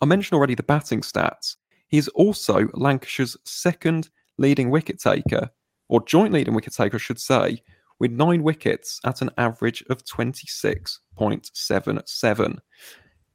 [0.00, 1.56] I mentioned already the batting stats.
[1.88, 5.50] He is also Lancashire's second leading wicket taker,
[5.88, 7.62] or joint leading wicket taker, I should say,
[8.02, 12.58] with nine wickets at an average of 26.77.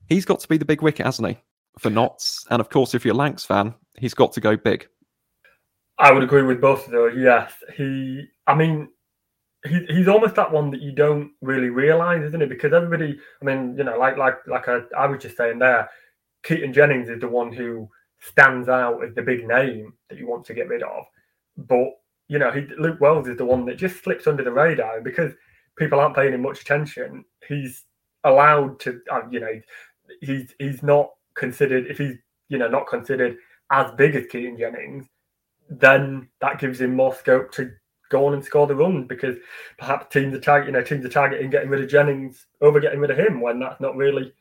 [0.09, 1.37] He's got to be the big wicket, hasn't he,
[1.79, 2.45] for Notts.
[2.49, 4.85] And of course, if you're a Lancs fan, he's got to go big.
[5.97, 7.13] I would agree with both of those.
[7.17, 8.25] Yes, he.
[8.45, 8.89] I mean,
[9.65, 12.49] he, he's almost that one that you don't really realise, isn't it?
[12.49, 15.89] Because everybody, I mean, you know, like like like I, I was just saying there,
[16.43, 17.87] Keaton Jennings is the one who
[18.19, 21.05] stands out as the big name that you want to get rid of.
[21.55, 21.93] But
[22.27, 25.03] you know, he, Luke Wells is the one that just slips under the radar, and
[25.03, 25.33] because
[25.77, 27.85] people aren't paying him much attention, he's
[28.23, 28.99] allowed to.
[29.11, 29.61] Uh, you know,
[30.21, 32.15] he's he's not considered if he's
[32.49, 33.37] you know not considered
[33.71, 35.05] as big as Keaton Jennings,
[35.69, 37.71] then that gives him more scope to
[38.09, 39.35] go on and score the run because
[39.77, 42.99] perhaps teams are target, you know, teams are targeting getting rid of Jennings over getting
[42.99, 44.33] rid of him when that's not really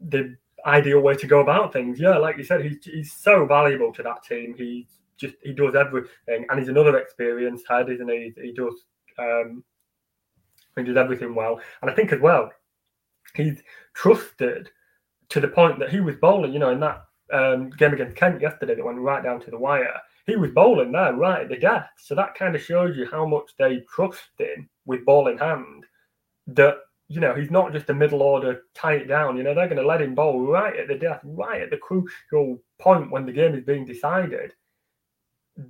[0.00, 0.36] the
[0.66, 1.98] ideal way to go about things.
[1.98, 4.54] Yeah, like you said, he's, he's so valuable to that team.
[4.56, 4.86] He
[5.18, 8.32] just he does everything, and he's another experienced head, isn't he?
[8.40, 8.74] He does
[9.18, 9.64] um,
[10.76, 12.50] he does everything well, and I think as well
[13.34, 13.62] he's
[13.94, 14.70] trusted
[15.28, 16.52] to the point that he was bowling.
[16.52, 19.58] You know, in that um, game against Kent yesterday that went right down to the
[19.58, 19.94] wire,
[20.26, 21.88] he was bowling there right at the death.
[21.98, 25.84] So that kind of shows you how much they trust him with ball in hand
[26.48, 26.76] that
[27.08, 29.36] you know he's not just a middle order tie it down.
[29.36, 31.76] You know they're going to let him bowl right at the death, right at the
[31.76, 34.52] crucial point when the game is being decided.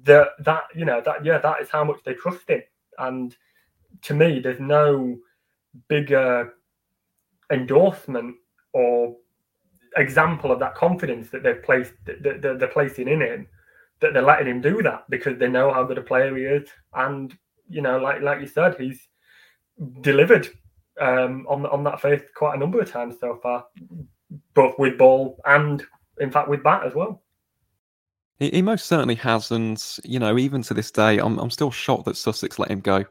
[0.04, 2.62] That that you know that yeah that is how much they trust him.
[2.98, 3.34] And
[4.02, 5.16] to me, there's no
[5.88, 6.54] bigger
[7.50, 8.36] endorsement
[8.72, 9.16] or
[9.96, 13.46] example of that confidence that they've placed that they're placing in him
[14.00, 16.68] that they're letting him do that because they know how good a player he is
[16.94, 17.36] and
[17.68, 19.08] you know like like you said he's
[20.02, 20.48] delivered
[21.00, 23.64] um, on on that faith quite a number of times so far
[24.54, 25.84] both with ball and
[26.20, 27.22] in fact with bat as well
[28.38, 31.70] he, he most certainly has and you know even to this day I'm, I'm still
[31.70, 33.04] shocked that sussex let him go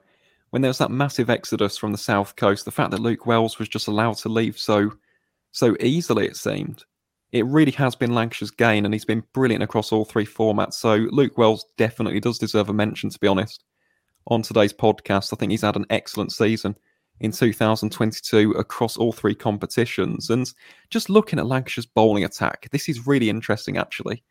[0.50, 3.60] when there was that massive exodus from the south coast the fact that luke wells
[3.60, 4.92] was just allowed to leave so
[5.58, 6.84] so easily, it seemed.
[7.32, 10.76] It really has been Lancashire's gain, and he's been brilliant across all three formats.
[10.76, 13.64] So Luke Wells definitely does deserve a mention, to be honest.
[14.28, 16.76] On today's podcast, I think he's had an excellent season
[17.22, 20.30] in 2022 across all three competitions.
[20.30, 20.48] And
[20.92, 24.24] just looking at Lancashire's bowling attack, this is really interesting, actually.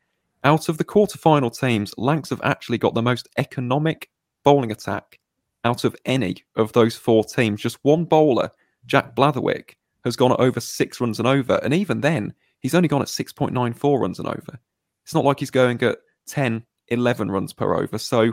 [0.45, 4.11] Out of the quarter-final teams, Lancs have actually got the most economic
[4.45, 5.19] bowling attack
[5.65, 7.61] out of any of those four teams.
[7.61, 8.51] Just one bowler,
[8.87, 9.75] Jack Blatherwick,
[10.05, 11.61] has gone at over six runs and over.
[11.63, 14.59] And even then, he's only gone at 6.94 runs and over.
[15.05, 17.99] It's not like he's going at 10, 11 runs per over.
[17.99, 18.33] So,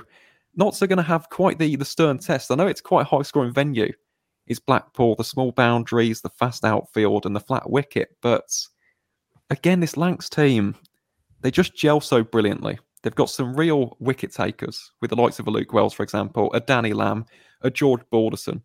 [0.56, 2.51] not so going to have quite the, the stern test.
[2.51, 3.91] I know it's quite a high scoring venue.
[4.45, 8.18] Is Blackpool, the small boundaries, the fast outfield, and the flat wicket.
[8.22, 8.68] But
[9.49, 10.76] again, this Lancs team,
[11.44, 12.80] they just gel so brilliantly.
[13.04, 16.52] They've got some real wicket takers with the likes of a Luke Wells, for example,
[16.54, 17.26] a Danny Lamb,
[17.62, 18.64] a George Balderson,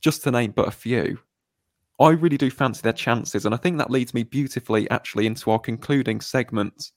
[0.00, 1.18] just to name but a few.
[1.98, 5.50] I really do fancy their chances, and I think that leads me beautifully actually into
[5.50, 6.92] our concluding segment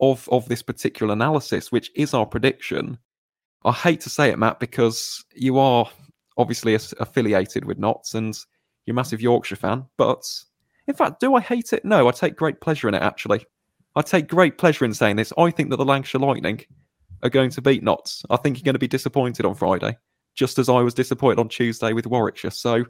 [0.00, 2.98] of of this particular analysis, which is our prediction.
[3.64, 5.90] I hate to say it, Matt, because you are
[6.36, 8.38] obviously affiliated with Notts and
[8.86, 9.84] you're a massive Yorkshire fan.
[9.96, 10.24] But
[10.86, 11.84] in fact, do I hate it?
[11.84, 13.02] No, I take great pleasure in it.
[13.02, 13.44] Actually,
[13.98, 15.32] I take great pleasure in saying this.
[15.36, 16.60] I think that the Lancashire Lightning
[17.24, 18.22] are going to beat Notts.
[18.30, 19.98] I think you're going to be disappointed on Friday,
[20.36, 22.52] just as I was disappointed on Tuesday with Warwickshire.
[22.52, 22.84] So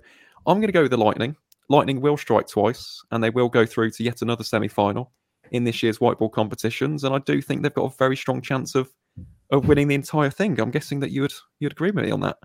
[0.46, 1.34] I'm going to go with the Lightning.
[1.70, 5.10] Lightning will strike twice, and they will go through to yet another semi-final
[5.50, 7.04] in this year's white ball competitions.
[7.04, 8.92] And I do think they've got a very strong chance of
[9.50, 10.60] of winning the entire thing.
[10.60, 12.36] I'm guessing that you would you'd agree with me on that,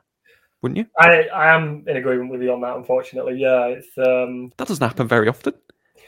[0.61, 0.85] wouldn't you?
[0.99, 2.77] I, I am in agreement with you on that.
[2.77, 4.53] Unfortunately, yeah, it's um...
[4.55, 5.53] that doesn't happen very often.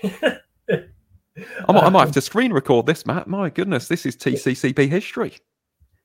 [1.38, 3.28] I might, I might have to screen record this, Matt.
[3.28, 5.38] My goodness, this is TCCP history.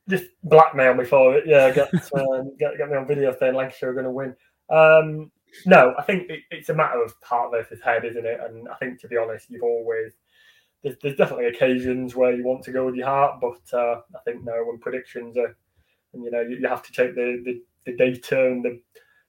[0.08, 1.44] Just blackmail me for it.
[1.46, 4.34] Yeah, get um, get, get me on video saying Lancashire are going to win.
[4.70, 5.30] Um,
[5.66, 8.40] no, I think it, it's a matter of heart versus head, isn't it?
[8.40, 10.12] And I think, to be honest, you've always
[10.82, 14.20] there's, there's definitely occasions where you want to go with your heart, but uh, I
[14.24, 15.56] think no, when predictions are,
[16.12, 18.80] and you know, you, you have to take the, the, the data and the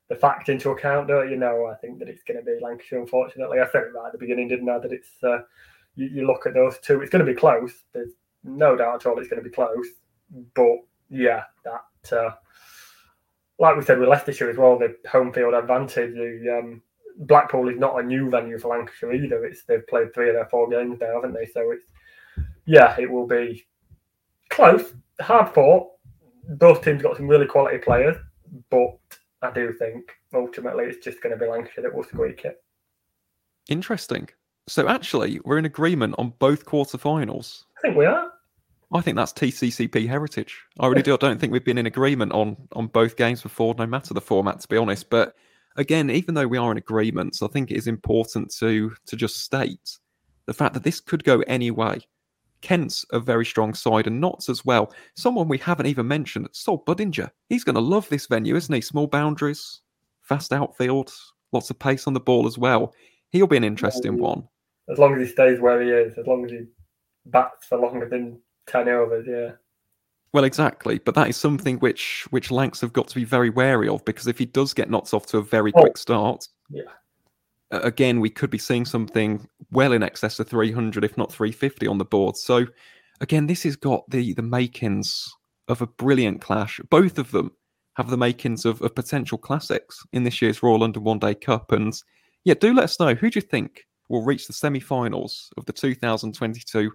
[0.10, 1.68] the fact into account, don't you know?
[1.68, 3.00] I think that it's going to be Lancashire.
[3.00, 4.78] Unfortunately, I said it right at the beginning, didn't I?
[4.78, 5.40] That it's uh,
[5.96, 7.84] you, you look at those two, it's going to be close.
[7.94, 8.12] There's
[8.44, 9.88] no doubt at all it's going to be close,
[10.56, 10.78] but
[11.10, 12.18] yeah, that.
[12.18, 12.32] Uh,
[13.60, 16.16] like we said with Leicestershire as well, the home field advantage.
[16.16, 16.82] The um,
[17.20, 19.46] Blackpool is not a new venue for Lancashire either.
[19.46, 21.46] It's they've played three of their four games there, haven't they?
[21.46, 21.86] So it's
[22.66, 23.66] yeah, it will be
[24.50, 25.90] close, hard fought.
[26.50, 28.18] Both teams got some really quality players,
[28.72, 28.98] but
[29.44, 32.64] I do think ultimately it's just going to be Lancashire that will squeak it.
[33.70, 34.28] Interesting.
[34.72, 37.66] So actually, we're in agreement on both quarterfinals.
[37.78, 38.32] I think we are.
[38.94, 40.58] I think that's TCCP heritage.
[40.80, 41.14] I really do.
[41.14, 44.22] I don't think we've been in agreement on on both games before, no matter the
[44.22, 45.10] format, to be honest.
[45.10, 45.36] But
[45.76, 49.42] again, even though we are in agreement, I think it is important to to just
[49.42, 50.00] state
[50.46, 52.00] the fact that this could go any way.
[52.62, 54.94] Kent's a very strong side, and Notts as well.
[55.16, 57.30] Someone we haven't even mentioned, Sol Budinger.
[57.50, 58.80] He's going to love this venue, isn't he?
[58.80, 59.82] Small boundaries,
[60.22, 61.12] fast outfield,
[61.52, 62.94] lots of pace on the ball as well.
[63.32, 64.48] He'll be an interesting one.
[64.92, 66.66] As long as he stays where he is, as long as he
[67.26, 69.52] bats for longer than ten overs, yeah.
[70.34, 73.90] Well, exactly, but that is something which which Lancs have got to be very wary
[73.90, 76.84] of because if he does get knocked off to a very oh, quick start, yeah,
[77.72, 81.98] again we could be seeing something well in excess of 300, if not 350, on
[81.98, 82.38] the board.
[82.38, 82.66] So,
[83.20, 85.34] again, this has got the the makings
[85.68, 86.80] of a brilliant clash.
[86.90, 87.52] Both of them
[87.96, 91.72] have the makings of, of potential classics in this year's Royal London One Day Cup.
[91.72, 91.94] And
[92.46, 95.74] yeah, do let us know who do you think will reach the semi-finals of the
[95.74, 96.92] 2022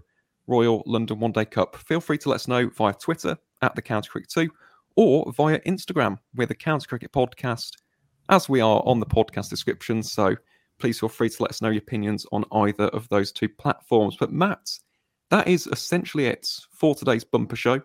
[0.46, 1.76] Royal London One Day Cup.
[1.76, 4.50] Feel free to let us know via Twitter at the County Cricket 2
[4.96, 7.72] or via Instagram with the County Cricket Podcast,
[8.28, 10.02] as we are on the podcast description.
[10.02, 10.36] So
[10.78, 14.16] please feel free to let us know your opinions on either of those two platforms.
[14.20, 14.70] But Matt,
[15.30, 17.80] that is essentially it for today's bumper show.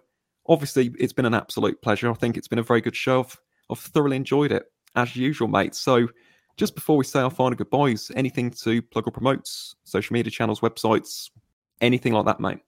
[0.47, 2.11] Obviously, it's been an absolute pleasure.
[2.11, 3.21] I think it's been a very good show.
[3.21, 4.65] I've, I've thoroughly enjoyed it,
[4.95, 5.75] as usual, mate.
[5.75, 6.07] So
[6.57, 9.49] just before we say our final goodbyes, anything to plug or promote?
[9.83, 11.29] Social media channels, websites,
[11.81, 12.59] anything like that, mate?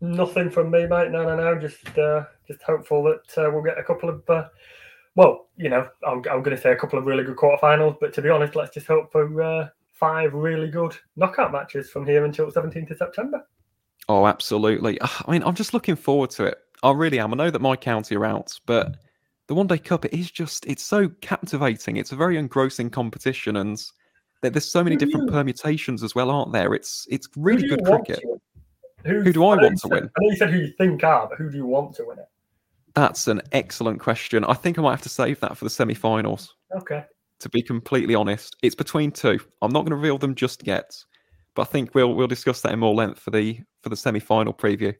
[0.00, 1.10] Nothing from me, mate.
[1.10, 1.58] No, no, no.
[1.58, 4.48] Just, uh, just hopeful that uh, we'll get a couple of, uh,
[5.14, 8.12] well, you know, I'm, I'm going to say a couple of really good quarterfinals, but
[8.14, 12.24] to be honest, let's just hope for uh, five really good knockout matches from here
[12.24, 13.46] until 17th of September.
[14.08, 14.98] Oh, absolutely.
[15.00, 16.58] I mean, I'm just looking forward to it.
[16.82, 17.32] I really am.
[17.32, 18.96] I know that my county are out, but
[19.46, 21.96] the One Day Cup, it is just, it's so captivating.
[21.96, 23.82] It's a very engrossing competition, and
[24.42, 26.74] there's so many different permutations as well, aren't there?
[26.74, 28.20] It's it's really good cricket.
[29.04, 30.04] Who, who, do I, I want to said, win?
[30.04, 32.18] I know you said who you think are, but who do you want to win
[32.18, 32.28] it?
[32.94, 34.44] That's an excellent question.
[34.44, 36.54] I think I might have to save that for the semi-finals.
[36.76, 37.04] Okay.
[37.40, 39.38] To be completely honest, it's between two.
[39.60, 40.96] I'm not going to reveal them just yet,
[41.54, 44.54] but I think we'll we'll discuss that in more length for the for the semi-final
[44.54, 44.94] preview.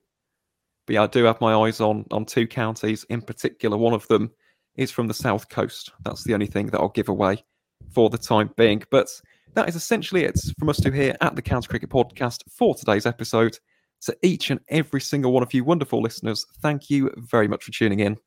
[0.87, 3.77] But yeah, I do have my eyes on on two counties in particular.
[3.77, 4.31] One of them
[4.77, 5.93] is from the south coast.
[6.05, 7.45] That's the only thing that I'll give away
[7.93, 8.83] for the time being.
[8.91, 9.09] But
[9.55, 13.07] that is essentially it from us two here at the County Cricket Podcast for today's
[13.07, 13.59] episode.
[14.03, 17.73] To each and every single one of you wonderful listeners, thank you very much for
[17.73, 18.19] tuning in.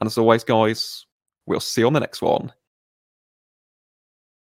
[0.00, 1.04] And as always, guys,
[1.46, 2.52] we'll see you on the next one.